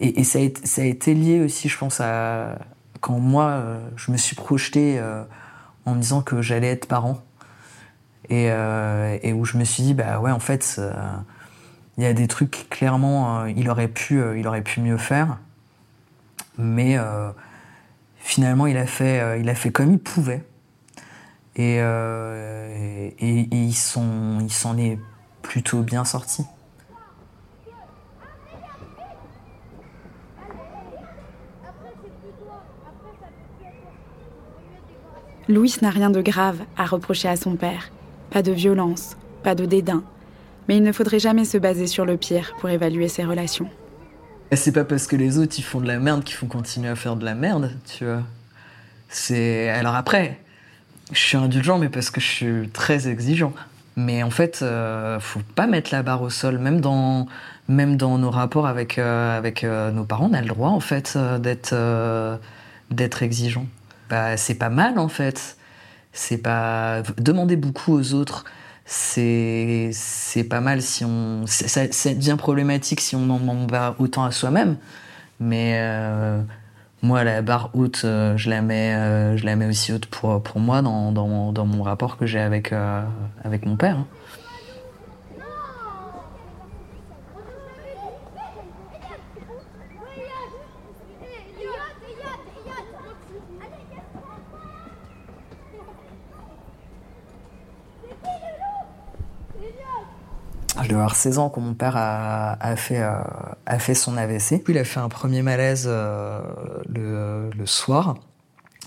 Et, 0.00 0.24
ça, 0.24 0.38
a, 0.38 0.84
été 0.84 1.14
lié 1.14 1.40
aussi, 1.40 1.68
je 1.68 1.76
pense, 1.76 2.00
à 2.00 2.58
quand 3.00 3.18
moi, 3.18 3.48
euh, 3.48 3.80
je 3.96 4.10
me 4.10 4.16
suis 4.16 4.36
projeté 4.36 4.98
euh, 4.98 5.22
en 5.86 5.94
me 5.94 6.00
disant 6.00 6.22
que 6.22 6.42
j'allais 6.42 6.68
être 6.68 6.86
parent. 6.86 7.22
Euh, 8.30 9.18
et, 9.22 9.32
où 9.32 9.44
je 9.44 9.56
me 9.56 9.64
suis 9.64 9.82
dit, 9.82 9.94
bah 9.94 10.20
ouais, 10.20 10.30
en 10.30 10.40
fait, 10.40 10.80
il 11.96 12.04
y 12.04 12.06
a 12.06 12.12
des 12.12 12.28
trucs, 12.28 12.68
clairement, 12.68 13.46
il, 13.46 13.70
aurait 13.70 13.88
pu, 13.88 14.20
il 14.36 14.46
aurait 14.46 14.62
pu 14.62 14.80
mieux 14.80 14.98
faire. 14.98 15.38
Mais 16.58 16.98
finalement, 18.28 18.66
il 18.66 18.76
a, 18.76 18.86
fait, 18.86 19.40
il 19.40 19.48
a 19.48 19.54
fait 19.54 19.70
comme 19.70 19.90
il 19.92 19.98
pouvait. 19.98 20.44
Et, 21.56 21.76
et, 21.78 23.14
et 23.18 23.48
il 23.50 23.74
s'en 23.74 24.76
est 24.76 24.98
plutôt 25.40 25.80
bien 25.80 26.04
sorti. 26.04 26.44
Louis 35.48 35.74
n'a 35.80 35.88
rien 35.88 36.10
de 36.10 36.20
grave 36.20 36.60
à 36.76 36.84
reprocher 36.84 37.28
à 37.28 37.36
son 37.36 37.56
père. 37.56 37.90
Pas 38.30 38.42
de 38.42 38.52
violence, 38.52 39.16
pas 39.42 39.54
de 39.54 39.64
dédain. 39.64 40.04
Mais 40.68 40.76
il 40.76 40.82
ne 40.82 40.92
faudrait 40.92 41.18
jamais 41.18 41.46
se 41.46 41.56
baser 41.56 41.86
sur 41.86 42.04
le 42.04 42.18
pire 42.18 42.52
pour 42.60 42.68
évaluer 42.68 43.08
ses 43.08 43.24
relations. 43.24 43.70
C'est 44.52 44.72
pas 44.72 44.84
parce 44.84 45.06
que 45.06 45.16
les 45.16 45.38
autres 45.38 45.54
ils 45.58 45.62
font 45.62 45.80
de 45.80 45.86
la 45.86 45.98
merde 45.98 46.24
qu'ils 46.24 46.36
font 46.36 46.46
continuer 46.46 46.88
à 46.88 46.96
faire 46.96 47.16
de 47.16 47.24
la 47.24 47.34
merde, 47.34 47.72
tu 47.86 48.04
vois. 48.04 48.22
C'est 49.08 49.68
alors 49.70 49.94
après, 49.94 50.40
je 51.12 51.18
suis 51.18 51.36
indulgent 51.36 51.78
mais 51.78 51.88
parce 51.88 52.10
que 52.10 52.20
je 52.20 52.26
suis 52.26 52.68
très 52.70 53.08
exigeant. 53.08 53.52
Mais 53.96 54.22
en 54.22 54.30
fait, 54.30 54.60
euh, 54.62 55.18
faut 55.18 55.40
pas 55.56 55.66
mettre 55.66 55.90
la 55.92 56.02
barre 56.02 56.22
au 56.22 56.30
sol, 56.30 56.58
même 56.58 56.80
dans 56.80 57.26
même 57.68 57.96
dans 57.96 58.16
nos 58.16 58.30
rapports 58.30 58.66
avec 58.66 58.98
euh, 58.98 59.36
avec 59.36 59.64
euh, 59.64 59.90
nos 59.90 60.04
parents, 60.04 60.28
on 60.30 60.34
a 60.34 60.40
le 60.40 60.48
droit 60.48 60.70
en 60.70 60.80
fait 60.80 61.18
d'être 61.40 61.74
d'être 62.90 63.22
exigeant 63.22 63.66
bah, 64.08 64.36
c'est 64.36 64.54
pas 64.54 64.70
mal 64.70 64.98
en 64.98 65.08
fait. 65.08 65.56
C'est 66.12 66.38
pas 66.38 67.02
demander 67.18 67.56
beaucoup 67.56 67.94
aux 67.94 68.14
autres. 68.14 68.44
C'est 68.90 69.92
pas 70.48 70.62
mal 70.62 70.80
si 70.80 71.04
on 71.04 71.44
ça, 71.46 71.84
devient 72.14 72.36
problématique 72.38 73.02
si 73.02 73.16
on 73.16 73.28
en 73.28 73.38
demande 73.38 73.70
autant 73.98 74.24
à 74.24 74.30
soi-même. 74.30 74.78
Mais 75.40 75.76
euh, 75.78 76.40
moi 77.02 77.22
la 77.22 77.42
barre 77.42 77.70
haute, 77.74 78.02
euh, 78.04 78.36
je 78.38 78.48
la 78.48 78.62
mets 78.62 78.94
euh, 78.94 79.36
je 79.36 79.44
la 79.44 79.56
mets 79.56 79.66
aussi 79.66 79.92
haute 79.92 80.06
pour 80.06 80.42
pour 80.42 80.58
moi 80.58 80.80
dans 80.80 81.12
dans, 81.12 81.52
dans 81.52 81.66
mon 81.66 81.82
rapport 81.82 82.16
que 82.16 82.24
j'ai 82.24 82.40
avec 82.40 82.72
avec 83.44 83.66
mon 83.66 83.76
père. 83.76 83.98
Je 100.88 100.94
devais 100.94 101.02
avoir 101.02 101.16
16 101.16 101.38
ans 101.38 101.50
quand 101.50 101.60
mon 101.60 101.74
père 101.74 101.98
a, 101.98 102.56
euh, 102.62 103.78
fait 103.78 103.94
son 103.94 104.16
AVC. 104.16 104.62
Puis 104.64 104.72
il 104.72 104.78
a 104.78 104.84
fait 104.84 105.00
un 105.00 105.10
premier 105.10 105.42
malaise 105.42 105.84
euh, 105.86 106.40
le, 106.88 107.66
soir. 107.66 108.16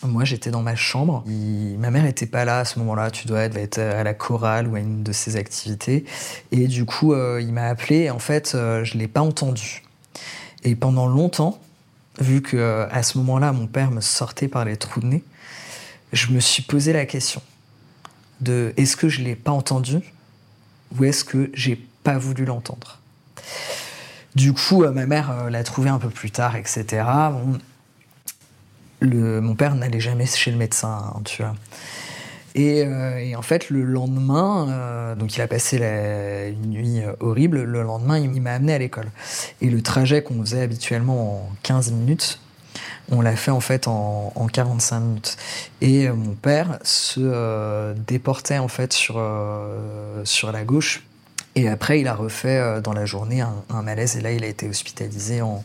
Moi, 0.01 0.25
j'étais 0.25 0.49
dans 0.49 0.63
ma 0.63 0.75
chambre. 0.75 1.23
ma 1.27 1.91
mère 1.91 2.07
était 2.07 2.25
pas 2.25 2.43
là 2.43 2.57
à 2.57 2.65
ce 2.65 2.79
moment-là. 2.79 3.11
Tu 3.11 3.27
dois 3.27 3.41
être, 3.41 3.77
à 3.77 4.03
la 4.03 4.15
chorale 4.15 4.67
ou 4.67 4.73
à 4.73 4.79
une 4.79 5.03
de 5.03 5.11
ses 5.11 5.35
activités. 5.35 6.05
Et 6.51 6.65
du 6.65 6.85
coup, 6.85 7.13
euh, 7.13 7.39
il 7.39 7.53
m'a 7.53 7.67
appelé. 7.67 8.09
En 8.09 8.17
fait, 8.17 8.53
je 8.55 8.97
l'ai 8.97 9.07
pas 9.07 9.21
entendu. 9.21 9.83
Et 10.63 10.73
pendant 10.73 11.05
longtemps, 11.05 11.59
vu 12.19 12.41
que 12.41 12.87
à 12.89 13.03
ce 13.03 13.19
moment-là, 13.19 13.51
mon 13.51 13.67
père 13.67 13.91
me 13.91 14.01
sortait 14.01 14.47
par 14.47 14.65
les 14.65 14.75
trous 14.75 15.01
de 15.01 15.05
nez, 15.05 15.23
je 16.13 16.31
me 16.31 16.39
suis 16.39 16.63
posé 16.63 16.93
la 16.93 17.05
question 17.05 17.43
de 18.39 18.73
est-ce 18.75 18.97
que 18.97 19.07
je 19.07 19.21
l'ai 19.21 19.35
pas 19.35 19.51
entendu 19.51 19.99
ou 20.97 21.03
est-ce 21.03 21.23
que 21.23 21.51
j'ai 21.53 21.87
pas 22.03 22.17
voulu 22.17 22.45
l'entendre. 22.45 23.01
Du 24.35 24.53
coup, 24.53 24.83
euh, 24.83 24.91
ma 24.91 25.05
mère 25.05 25.31
euh, 25.31 25.49
l'a 25.49 25.63
trouvé 25.63 25.89
un 25.89 25.99
peu 25.99 26.09
plus 26.09 26.31
tard, 26.31 26.55
etc. 26.55 27.03
mon 29.01 29.55
père 29.55 29.75
n'allait 29.75 29.99
jamais 29.99 30.25
chez 30.25 30.51
le 30.51 30.57
médecin, 30.57 31.13
hein, 31.15 31.21
tu 31.25 31.41
vois. 31.41 31.55
Euh, 32.57 33.17
et, 33.17 33.35
en 33.35 33.41
fait, 33.41 33.69
le 33.69 33.83
lendemain, 33.83 35.15
donc 35.17 35.35
il 35.35 35.41
a 35.41 35.47
passé 35.47 35.77
une 35.77 36.69
nuit 36.69 37.01
horrible. 37.19 37.63
Le 37.63 37.81
lendemain, 37.81 38.19
il, 38.19 38.41
m'a 38.41 38.53
amené 38.53 38.73
à 38.73 38.77
l'école. 38.77 39.09
Et 39.61 39.69
le 39.69 39.81
trajet 39.81 40.21
qu'on 40.21 40.39
faisait 40.41 40.61
habituellement 40.61 41.45
en 41.45 41.49
15 41.63 41.91
minutes, 41.93 42.39
on 43.09 43.21
l'a 43.21 43.35
fait 43.35 43.51
en 43.51 43.61
fait 43.61 43.87
en, 43.87 44.33
en 44.35 44.47
45 44.47 44.99
minutes. 44.99 45.37
Et 45.79 46.09
mon 46.09 46.33
père 46.33 46.79
se 46.83 47.93
déportait 48.05 48.57
en 48.57 48.67
fait 48.67 48.91
sur, 48.91 49.21
sur 50.25 50.51
la 50.51 50.63
gauche 50.65 51.03
et 51.55 51.67
après, 51.67 51.99
il 51.99 52.07
a 52.07 52.15
refait 52.15 52.57
euh, 52.57 52.81
dans 52.81 52.93
la 52.93 53.05
journée 53.05 53.41
un, 53.41 53.81
malaise 53.81 54.15
et 54.15 54.21
là, 54.21 54.31
il 54.31 54.43
a 54.43 54.47
été 54.47 54.67
hospitalisé 54.67 55.41
en, 55.41 55.63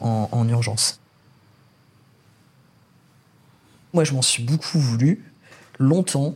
en, 0.00 0.48
urgence. 0.48 1.00
Moi, 3.92 4.04
je 4.04 4.12
m'en 4.12 4.22
suis 4.22 4.42
beaucoup 4.42 4.78
voulu, 4.78 5.24
longtemps, 5.78 6.34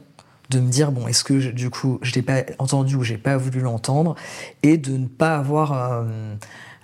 de 0.50 0.60
me 0.60 0.70
dire 0.70 0.92
bon, 0.92 1.06
est-ce 1.08 1.24
que 1.24 1.50
du 1.50 1.70
coup, 1.70 1.98
je 2.02 2.12
l'ai 2.12 2.22
pas 2.22 2.42
entendu 2.58 2.96
ou 2.96 3.02
j'ai 3.02 3.18
pas 3.18 3.36
voulu 3.36 3.60
l'entendre, 3.60 4.14
et 4.62 4.78
de 4.78 4.96
ne 4.96 5.06
pas 5.06 5.36
avoir 5.36 5.72
euh, 5.72 6.34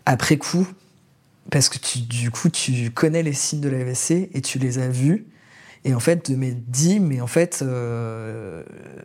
après 0.07 0.38
coup, 0.38 0.66
parce 1.50 1.68
que 1.68 1.78
du 1.98 2.31
coup, 2.31 2.50
tu 2.50 2.90
connais 2.90 3.22
les 3.22 3.33
signes 3.33 3.61
de 3.61 3.68
l'AVC 3.68 4.31
et 4.33 4.40
tu 4.42 4.59
les 4.59 4.78
as 4.78 4.88
vus, 4.88 5.26
et 5.84 5.94
en 5.94 6.00
fait, 6.00 6.30
de 6.30 6.36
m'être 6.36 6.68
dit, 6.70 6.98
mais 6.98 7.20
en 7.20 7.26
fait, 7.26 7.60
euh, 7.62 8.62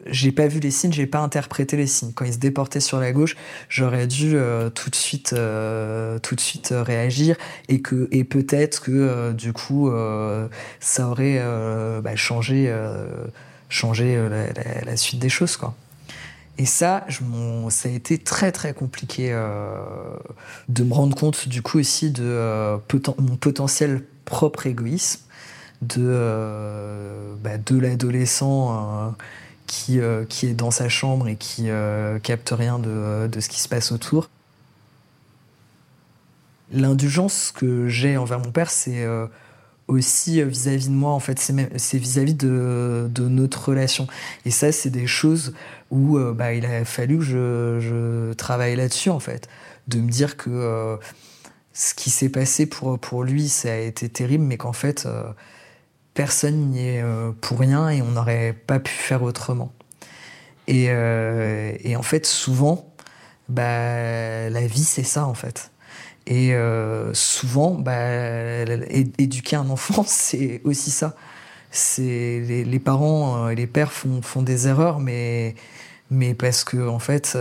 j'ai 0.08 0.32
pas 0.32 0.48
vu 0.48 0.60
les 0.60 0.72
signes, 0.72 0.92
j'ai 0.92 1.06
pas 1.06 1.20
interprété 1.20 1.78
les 1.78 1.88
signes. 1.88 2.14
Quand 2.14 2.26
il 2.26 2.34
se 2.34 2.40
déportait 2.40 2.80
sur 2.80 3.00
la 3.00 3.12
gauche, 3.12 3.36
j'aurais 3.70 4.08
dû 4.08 4.36
euh, 4.36 4.70
tout 4.70 4.90
de 4.90 4.96
suite, 4.96 5.34
euh, 5.34 6.18
tout 6.20 6.36
de 6.36 6.42
suite 6.42 6.72
euh, 6.72 6.82
réagir 6.82 7.36
et 7.70 7.82
que, 7.82 8.08
et 8.12 8.24
peut-être 8.24 8.82
que 8.82 9.32
du 9.34 9.54
coup, 9.54 9.92
ça 10.80 11.08
aurait 11.08 11.42
bah, 12.02 12.16
changé, 12.16 12.74
changé 13.70 14.20
la, 14.86 14.98
suite 14.98 15.20
des 15.20 15.30
choses, 15.30 15.58
quoi. 15.58 15.76
Et 16.60 16.66
ça, 16.66 17.06
ça 17.70 17.90
a 17.90 17.92
été 17.92 18.20
très 18.20 18.52
très 18.52 18.74
compliqué 18.74 19.32
de 20.70 20.84
me 20.84 20.94
rendre 20.94 21.16
compte 21.16 21.48
du 21.48 21.62
coup 21.62 21.80
aussi 21.80 22.12
de 22.12 22.78
mon 23.18 23.36
potentiel 23.38 24.04
propre 24.26 24.68
égoïsme 24.68 25.22
de, 25.84 26.02
euh, 26.02 27.36
bah, 27.44 27.58
de 27.58 27.78
l'adolescent 27.78 28.74
euh, 28.74 29.10
qui, 29.68 30.00
euh, 30.00 30.26
qui 30.26 30.48
est 30.48 30.54
dans 30.54 30.72
sa 30.72 30.90
chambre 30.90 31.28
et 31.28 31.36
qui 31.36 31.68
capte 32.24 32.50
rien 32.52 32.80
de, 32.80 33.28
de, 33.28 33.40
ce 33.40 33.50
qui 33.50 33.62
se 33.62 33.68
passe 33.68 33.92
autour. 33.92 34.30
L'indulgence 36.72 37.52
que 37.52 37.88
j'ai 37.88 38.18
envers 38.18 38.40
mon 38.40 38.52
père, 38.52 38.72
c'est 38.72 39.06
aussi 39.88 40.42
vis-à-vis 40.42 40.88
de 40.88 40.94
moi, 40.94 41.12
en 41.12 41.20
fait, 41.20 41.38
c'est 41.40 41.98
vis-à-vis 41.98 42.34
de, 42.34 43.08
de, 43.12 43.28
notre 43.28 43.70
relation. 43.70 44.08
Et 44.46 44.50
ça, 44.50 44.72
c'est 44.72 44.90
des 44.90 45.06
choses 45.06 45.54
où 45.92 46.18
bah, 46.34 46.54
il 46.54 46.66
a 46.66 46.84
fallu 46.84 47.20
que 47.20 47.24
je, 47.24 48.34
travaille 48.34 48.76
là-dessus, 48.76 49.12
en 49.12 49.20
fait. 49.20 49.48
De 49.88 50.00
me 50.00 50.10
dire 50.10 50.36
que 50.36 50.98
ce 51.74 51.94
qui 51.94 52.10
s'est 52.10 52.30
passé 52.30 52.66
pour, 52.66 52.98
pour 52.98 53.24
lui, 53.24 53.50
ça 53.50 53.74
a 53.74 53.78
été 53.78 54.10
terrible, 54.10 54.46
mais 54.46 54.58
qu'en 54.58 54.74
fait, 54.74 55.08
personne 56.14 56.70
n'y 56.72 56.88
est 56.88 57.02
euh, 57.02 57.32
pour 57.42 57.60
rien 57.60 57.90
et 57.90 58.02
on 58.02 58.12
n'aurait 58.12 58.54
pas 58.54 58.80
pu 58.80 58.92
faire 58.94 59.24
autrement. 59.24 59.74
Et, 60.68 60.86
et 60.86 61.96
en 61.98 62.04
fait, 62.04 62.26
souvent, 62.26 62.94
bah, 63.50 64.50
la 64.50 64.66
vie, 64.66 64.86
c'est 64.86 65.04
ça, 65.04 65.26
en 65.26 65.34
fait. 65.34 65.72
Et 66.26 66.54
souvent, 67.12 67.72
bah, 67.72 68.64
éduquer 69.18 69.58
un 69.58 69.70
enfant, 69.70 70.04
c'est 70.08 70.62
aussi 70.64 70.90
ça. 70.90 71.16
C'est 71.70 72.40
les, 72.66 72.80
parents 72.80 73.50
et 73.50 73.56
les 73.56 73.68
pères 73.68 73.92
font, 73.92 74.22
font 74.22 74.42
des 74.42 74.70
erreurs, 74.70 75.02
mais, 75.02 75.56
mais 76.12 76.34
parce 76.34 76.64
que 76.64 76.88
en 76.88 77.00
fait, 77.00 77.38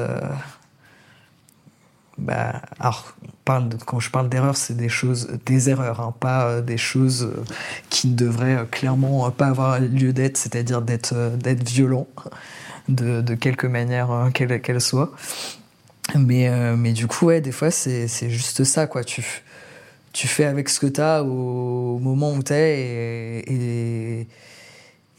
bah, 2.19 2.61
alors, 2.81 3.15
quand 3.45 4.01
je 4.01 4.11
parle 4.11 4.29
d'erreurs, 4.29 4.57
c'est 4.57 4.77
des 4.77 4.89
choses, 4.89 5.29
des 5.47 5.69
erreurs, 5.69 6.01
hein, 6.01 6.15
pas 6.19 6.47
euh, 6.47 6.61
des 6.63 6.79
choses 6.79 7.25
euh, 7.25 7.43
qui 7.91 8.09
ne 8.09 8.15
devraient 8.15 8.59
euh, 8.59 8.65
clairement 8.65 9.31
pas 9.31 9.47
avoir 9.47 9.81
lieu 9.81 10.13
d'être, 10.13 10.37
c'est-à-dire 10.37 10.83
d'être 10.83 11.15
d'être 11.37 11.69
violent 11.69 12.07
de, 12.89 13.35
quelque 13.35 13.67
manière 13.67 14.31
qu'elle 14.35 14.61
qu'elle 14.61 14.81
soit. 14.81 15.13
Mais, 16.17 16.51
mais 16.77 16.93
du 16.93 17.07
coup, 17.07 17.27
ouais, 17.27 17.41
des 17.41 17.53
fois, 17.53 17.71
c'est 17.71 18.09
juste 18.31 18.65
ça, 18.65 18.87
quoi. 18.87 19.05
Tu, 19.05 19.25
tu 20.13 20.29
fais 20.29 20.45
avec 20.45 20.69
ce 20.69 20.81
que 20.81 20.87
tu 20.87 21.01
as 21.01 21.23
au, 21.23 21.99
moment 21.99 22.33
où 22.33 22.43
tu 22.43 22.53
es 22.53 23.39
et, 23.49 24.27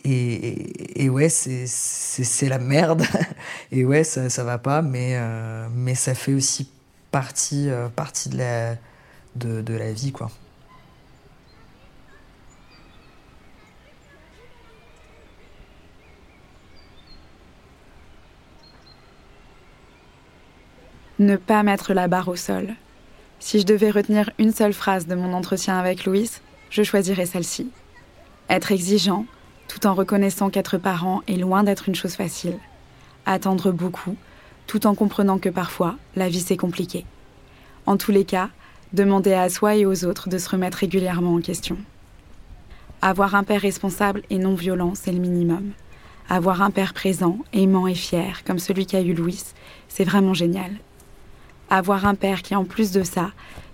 et, 0.05 1.09
ouais, 1.09 1.29
c'est 1.29 2.49
la 2.49 2.59
merde. 2.59 3.03
Et 3.71 3.85
ouais, 3.85 4.03
ça, 4.03 4.29
ça 4.29 4.43
va 4.43 4.57
pas, 4.57 4.81
mais, 4.81 5.17
mais 5.73 5.95
ça 5.95 6.13
fait 6.13 6.33
aussi 6.33 6.69
partie, 7.13 7.69
euh, 7.69 7.89
partie 7.89 8.27
de, 8.29 8.37
la, 8.37 8.75
de, 9.35 9.61
de 9.61 9.73
la 9.75 9.93
vie, 9.93 10.11
quoi. 10.11 10.31
Ne 21.19 21.37
pas 21.37 21.61
mettre 21.61 21.93
la 21.93 22.07
barre 22.07 22.27
au 22.29 22.35
sol. 22.35 22.73
Si 23.39 23.59
je 23.59 23.65
devais 23.65 23.91
retenir 23.91 24.31
une 24.39 24.51
seule 24.51 24.73
phrase 24.73 25.05
de 25.05 25.13
mon 25.13 25.33
entretien 25.33 25.77
avec 25.77 26.05
Louise, 26.05 26.41
je 26.71 26.81
choisirais 26.81 27.27
celle-ci. 27.27 27.69
Être 28.49 28.71
exigeant, 28.71 29.27
tout 29.67 29.85
en 29.85 29.93
reconnaissant 29.93 30.49
qu'être 30.49 30.79
parent 30.79 31.21
est 31.27 31.37
loin 31.37 31.63
d'être 31.63 31.87
une 31.87 31.95
chose 31.95 32.15
facile. 32.15 32.57
Attendre 33.27 33.71
beaucoup, 33.71 34.17
tout 34.67 34.87
en 34.87 34.95
comprenant 34.95 35.39
que 35.39 35.49
parfois, 35.49 35.95
la 36.15 36.29
vie 36.29 36.41
c'est 36.41 36.57
compliqué. 36.57 37.05
En 37.85 37.97
tous 37.97 38.11
les 38.11 38.25
cas, 38.25 38.49
demander 38.93 39.33
à 39.33 39.49
soi 39.49 39.75
et 39.75 39.85
aux 39.85 40.05
autres 40.05 40.29
de 40.29 40.37
se 40.37 40.49
remettre 40.49 40.77
régulièrement 40.79 41.35
en 41.35 41.41
question. 41.41 41.77
Avoir 43.01 43.35
un 43.35 43.43
père 43.43 43.61
responsable 43.61 44.21
et 44.29 44.37
non 44.37 44.55
violent, 44.55 44.93
c'est 44.95 45.11
le 45.11 45.19
minimum. 45.19 45.71
Avoir 46.29 46.61
un 46.61 46.71
père 46.71 46.93
présent, 46.93 47.39
aimant 47.51 47.87
et 47.87 47.95
fier, 47.95 48.43
comme 48.45 48.59
celui 48.59 48.85
qu'a 48.85 49.01
eu 49.01 49.13
Louis, 49.13 49.43
c'est 49.89 50.05
vraiment 50.05 50.33
génial. 50.33 50.71
Avoir 51.69 52.05
un 52.05 52.15
père 52.15 52.41
qui, 52.41 52.55
en 52.55 52.63
plus 52.63 52.91
de 52.91 53.03
ça, 53.03 53.31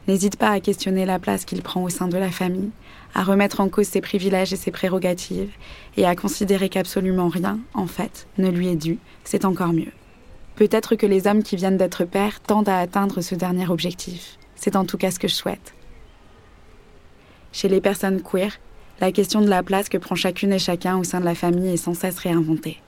n'hésite 0.07 0.37
pas 0.37 0.49
à 0.49 0.59
questionner 0.59 1.05
la 1.05 1.19
place 1.19 1.45
qu'il 1.45 1.61
prend 1.61 1.83
au 1.83 1.89
sein 1.89 2.07
de 2.07 2.17
la 2.17 2.31
famille, 2.31 2.71
à 3.13 3.23
remettre 3.23 3.59
en 3.59 3.69
cause 3.69 3.87
ses 3.87 4.01
privilèges 4.01 4.53
et 4.53 4.57
ses 4.57 4.71
prérogatives, 4.71 5.51
et 5.97 6.05
à 6.05 6.15
considérer 6.15 6.69
qu'absolument 6.69 7.27
rien, 7.27 7.59
en 7.75 7.87
fait, 7.87 8.25
ne 8.39 8.49
lui 8.49 8.69
est 8.69 8.75
dû, 8.75 8.97
c'est 9.23 9.45
encore 9.45 9.73
mieux. 9.73 9.91
Peut-être 10.59 10.95
que 10.95 11.05
les 11.05 11.25
hommes 11.25 11.41
qui 11.41 11.55
viennent 11.55 11.77
d'être 11.77 12.03
pères 12.03 12.41
tendent 12.41 12.67
à 12.67 12.79
atteindre 12.79 13.21
ce 13.21 13.33
dernier 13.33 13.69
objectif. 13.69 14.37
C'est 14.55 14.75
en 14.75 14.83
tout 14.83 14.97
cas 14.97 15.09
ce 15.09 15.17
que 15.17 15.29
je 15.29 15.33
souhaite. 15.33 15.73
Chez 17.53 17.69
les 17.69 17.79
personnes 17.79 18.21
queer, 18.21 18.59
la 18.99 19.13
question 19.13 19.39
de 19.39 19.47
la 19.47 19.63
place 19.63 19.87
que 19.87 19.97
prend 19.97 20.15
chacune 20.15 20.51
et 20.51 20.59
chacun 20.59 20.97
au 20.97 21.05
sein 21.05 21.21
de 21.21 21.25
la 21.25 21.33
famille 21.33 21.69
est 21.69 21.77
sans 21.77 21.93
cesse 21.93 22.19
réinventée. 22.19 22.81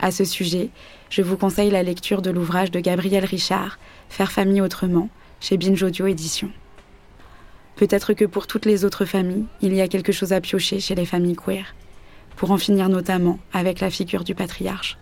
À 0.00 0.10
ce 0.10 0.24
sujet, 0.24 0.70
je 1.08 1.22
vous 1.22 1.36
conseille 1.36 1.70
la 1.70 1.84
lecture 1.84 2.20
de 2.20 2.32
l'ouvrage 2.32 2.72
de 2.72 2.80
Gabriel 2.80 3.24
Richard, 3.24 3.78
Faire 4.08 4.32
famille 4.32 4.60
autrement, 4.60 5.08
chez 5.38 5.56
Binge 5.56 5.84
Audio 5.84 6.08
Édition. 6.08 6.50
Peut-être 7.76 8.14
que 8.14 8.24
pour 8.24 8.48
toutes 8.48 8.66
les 8.66 8.84
autres 8.84 9.04
familles, 9.04 9.46
il 9.62 9.72
y 9.72 9.80
a 9.80 9.86
quelque 9.86 10.10
chose 10.10 10.32
à 10.32 10.40
piocher 10.40 10.80
chez 10.80 10.96
les 10.96 11.06
familles 11.06 11.36
queer, 11.36 11.76
pour 12.34 12.50
en 12.50 12.58
finir 12.58 12.88
notamment 12.88 13.38
avec 13.52 13.78
la 13.78 13.90
figure 13.90 14.24
du 14.24 14.34
patriarche. 14.34 14.98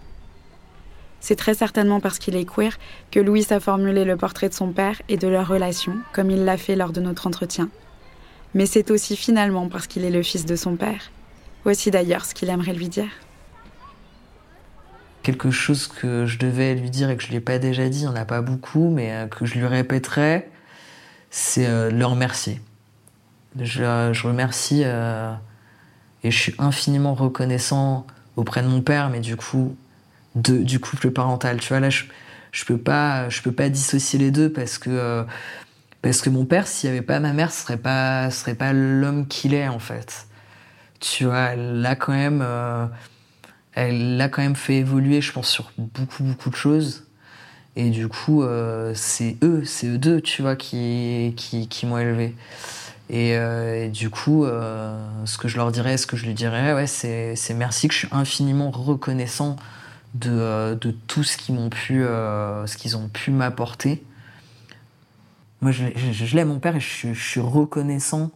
C'est 1.22 1.36
très 1.36 1.54
certainement 1.54 2.00
parce 2.00 2.18
qu'il 2.18 2.34
est 2.34 2.44
queer 2.44 2.76
que 3.12 3.20
Louis 3.20 3.46
a 3.50 3.60
formulé 3.60 4.04
le 4.04 4.16
portrait 4.16 4.48
de 4.48 4.54
son 4.54 4.72
père 4.72 5.00
et 5.08 5.16
de 5.16 5.28
leur 5.28 5.46
relation, 5.46 5.96
comme 6.12 6.32
il 6.32 6.44
l'a 6.44 6.56
fait 6.56 6.74
lors 6.74 6.90
de 6.90 7.00
notre 7.00 7.28
entretien. 7.28 7.70
Mais 8.54 8.66
c'est 8.66 8.90
aussi 8.90 9.16
finalement 9.16 9.68
parce 9.68 9.86
qu'il 9.86 10.04
est 10.04 10.10
le 10.10 10.24
fils 10.24 10.46
de 10.46 10.56
son 10.56 10.74
père. 10.74 11.12
Voici 11.62 11.92
d'ailleurs 11.92 12.24
ce 12.24 12.34
qu'il 12.34 12.48
aimerait 12.48 12.72
lui 12.72 12.88
dire. 12.88 13.08
Quelque 15.22 15.52
chose 15.52 15.86
que 15.86 16.26
je 16.26 16.38
devais 16.38 16.74
lui 16.74 16.90
dire 16.90 17.08
et 17.08 17.16
que 17.16 17.22
je 17.22 17.28
ne 17.28 17.30
lui 17.30 17.38
ai 17.38 17.40
pas 17.40 17.60
déjà 17.60 17.88
dit, 17.88 18.00
il 18.00 18.08
n'y 18.08 18.08
en 18.08 18.16
a 18.16 18.24
pas 18.24 18.42
beaucoup, 18.42 18.90
mais 18.90 19.12
euh, 19.12 19.26
que 19.28 19.46
je 19.46 19.54
lui 19.54 19.66
répéterai, 19.66 20.50
c'est 21.30 21.68
euh, 21.68 21.92
le 21.92 22.04
remercier. 22.04 22.60
Je, 23.60 24.10
je 24.12 24.26
remercie 24.26 24.82
euh, 24.84 25.32
et 26.24 26.32
je 26.32 26.36
suis 26.36 26.54
infiniment 26.58 27.14
reconnaissant 27.14 28.08
auprès 28.34 28.62
de 28.62 28.66
mon 28.66 28.80
père, 28.80 29.08
mais 29.08 29.20
du 29.20 29.36
coup 29.36 29.76
du 30.34 30.80
couple 30.80 31.10
parental. 31.10 31.60
Tu 31.60 31.68
vois, 31.68 31.80
là, 31.80 31.90
je, 31.90 32.04
je 32.52 32.64
peux 32.64 32.78
pas, 32.78 33.28
je 33.28 33.42
peux 33.42 33.52
pas 33.52 33.68
dissocier 33.68 34.18
les 34.18 34.30
deux 34.30 34.52
parce 34.52 34.78
que, 34.78 34.90
euh, 34.90 35.24
parce 36.02 36.20
que 36.20 36.30
mon 36.30 36.44
père, 36.44 36.66
s'il 36.66 36.88
y 36.88 36.92
avait 36.92 37.02
pas 37.02 37.18
ma 37.18 37.32
mère, 37.32 37.52
ce 37.52 37.62
serait 37.62 37.78
pas, 37.78 38.30
serait 38.30 38.54
pas 38.54 38.72
l'homme 38.72 39.26
qu'il 39.26 39.54
est, 39.54 39.68
en 39.68 39.78
fait. 39.78 40.28
Tu 41.00 41.24
vois, 41.24 41.50
elle 41.52 41.80
l'a 41.80 41.96
quand 41.96 42.12
même, 42.12 42.40
euh, 42.42 42.86
elle 43.74 44.16
l'a 44.16 44.28
quand 44.28 44.42
même 44.42 44.56
fait 44.56 44.76
évoluer, 44.76 45.20
je 45.20 45.32
pense, 45.32 45.48
sur 45.48 45.72
beaucoup, 45.78 46.22
beaucoup 46.22 46.50
de 46.50 46.56
choses. 46.56 47.06
Et 47.74 47.90
du 47.90 48.08
coup, 48.08 48.42
euh, 48.42 48.92
c'est 48.94 49.38
eux, 49.42 49.64
c'est 49.64 49.86
eux 49.86 49.98
deux, 49.98 50.20
tu 50.20 50.42
vois, 50.42 50.56
qui, 50.56 51.34
qui, 51.36 51.86
m'ont 51.86 51.98
élevé. 51.98 52.36
Et, 53.08 53.30
et, 53.30 53.88
du 53.88 54.10
coup, 54.10 54.44
ce 54.44 55.38
que 55.38 55.48
je 55.48 55.56
leur 55.56 55.72
dirais, 55.72 55.96
ce 55.96 56.06
que 56.06 56.16
je 56.16 56.26
lui 56.26 56.34
dirais, 56.34 56.74
ouais, 56.74 56.86
c'est 56.86 57.54
merci 57.54 57.88
que 57.88 57.94
je 57.94 58.00
suis 58.00 58.08
infiniment 58.12 58.70
reconnaissant 58.70 59.56
de, 60.14 60.30
euh, 60.30 60.74
de 60.74 60.90
tout 60.90 61.24
ce 61.24 61.36
qu'ils 61.36 61.54
m'ont 61.54 61.70
pu, 61.70 62.02
euh, 62.02 62.66
ce 62.66 62.76
qu'ils 62.76 62.96
ont 62.96 63.08
pu 63.08 63.30
m'apporter. 63.30 64.04
Moi, 65.60 65.70
je, 65.70 65.84
je, 65.94 66.12
je 66.12 66.38
mon 66.42 66.58
père 66.58 66.76
et 66.76 66.80
je, 66.80 67.12
suis 67.12 67.40
reconnaissant 67.40 68.30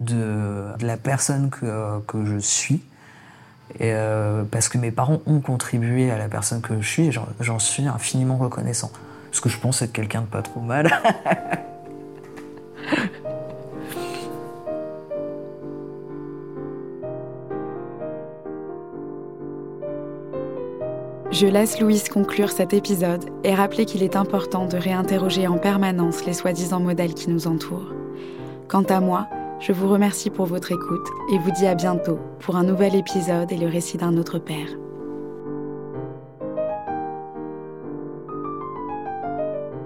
de, 0.00 0.66
la 0.80 0.96
personne 0.96 1.50
que, 1.50 2.00
que 2.00 2.24
je 2.24 2.38
suis. 2.38 2.82
Et 3.78 3.92
euh, 3.92 4.44
parce 4.44 4.68
que 4.68 4.76
mes 4.76 4.90
parents 4.90 5.20
ont 5.26 5.40
contribué 5.40 6.10
à 6.10 6.18
la 6.18 6.28
personne 6.28 6.60
que 6.60 6.80
je 6.80 6.86
suis, 6.86 7.10
j'en 7.40 7.58
suis 7.58 7.86
infiniment 7.86 8.36
reconnaissant. 8.36 8.90
Parce 9.30 9.40
que 9.40 9.48
je 9.48 9.58
pense 9.58 9.82
être 9.82 9.92
quelqu'un 9.92 10.20
de 10.22 10.26
pas 10.26 10.42
trop 10.42 10.60
mal. 10.60 10.90
Je 21.34 21.48
laisse 21.48 21.80
Louise 21.80 22.08
conclure 22.08 22.52
cet 22.52 22.72
épisode 22.72 23.24
et 23.42 23.56
rappeler 23.56 23.86
qu'il 23.86 24.04
est 24.04 24.14
important 24.14 24.66
de 24.66 24.76
réinterroger 24.76 25.48
en 25.48 25.58
permanence 25.58 26.24
les 26.26 26.32
soi-disant 26.32 26.78
modèles 26.78 27.12
qui 27.12 27.28
nous 27.28 27.48
entourent. 27.48 27.92
Quant 28.68 28.84
à 28.84 29.00
moi, 29.00 29.26
je 29.58 29.72
vous 29.72 29.88
remercie 29.88 30.30
pour 30.30 30.46
votre 30.46 30.70
écoute 30.70 31.08
et 31.32 31.38
vous 31.38 31.50
dis 31.50 31.66
à 31.66 31.74
bientôt 31.74 32.20
pour 32.38 32.54
un 32.54 32.62
nouvel 32.62 32.94
épisode 32.94 33.50
et 33.50 33.56
le 33.56 33.66
récit 33.66 33.96
d'un 33.96 34.16
autre 34.16 34.38
père. 34.38 34.68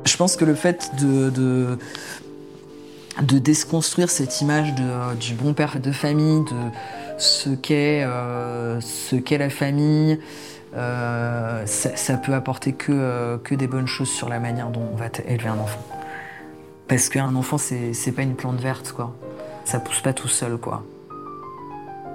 Je 0.04 0.16
pense 0.18 0.37
que 0.37 0.44
le 0.44 0.54
fait 0.54 0.90
de, 1.00 1.30
de, 1.30 1.78
de 3.22 3.38
déconstruire 3.38 4.11
cette 4.11 4.42
image 4.42 4.74
du 5.18 5.32
bon 5.32 5.54
père 5.54 5.80
de 5.80 5.92
famille, 5.92 6.44
de 6.44 6.70
ce 7.18 7.50
qu'est 7.50 8.04
euh, 8.04 8.81
ce 8.81 9.16
qu'est 9.16 9.38
la 9.38 9.50
famille, 9.50 10.18
euh, 10.76 11.66
ça, 11.66 12.14
peut 12.14 12.35
apporter 12.35 12.72
que, 12.72 12.92
euh, 12.92 13.38
que 13.38 13.54
des 13.54 13.66
bonnes 13.66 13.87
choses 13.87 14.11
sur 14.11 14.28
la 14.28 14.38
manière 14.38 14.70
dont 14.70 14.88
on 14.92 14.96
va 14.96 15.07
élever 15.26 15.48
un 15.48 15.59
enfant. 15.59 15.85
Parce 16.87 17.09
qu'un 17.09 17.35
enfant, 17.35 17.59
c'est 17.59 18.12
pas 18.12 18.22
une 18.22 18.35
plante 18.35 18.61
verte, 18.61 18.92
quoi. 18.92 19.14
Ça 19.64 19.81
pousse 19.81 20.00
pas 20.00 20.12
tout 20.12 20.28
seul, 20.28 20.57
quoi. 20.57 20.85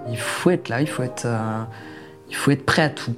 Il 0.10 0.18
faut 0.18 0.50
être 0.50 0.70
là, 0.70 0.82
il 0.82 0.88
faut 0.88 1.04
être 1.04 2.66
prêt 2.66 2.82
à 2.82 2.90
tout. 2.90 3.14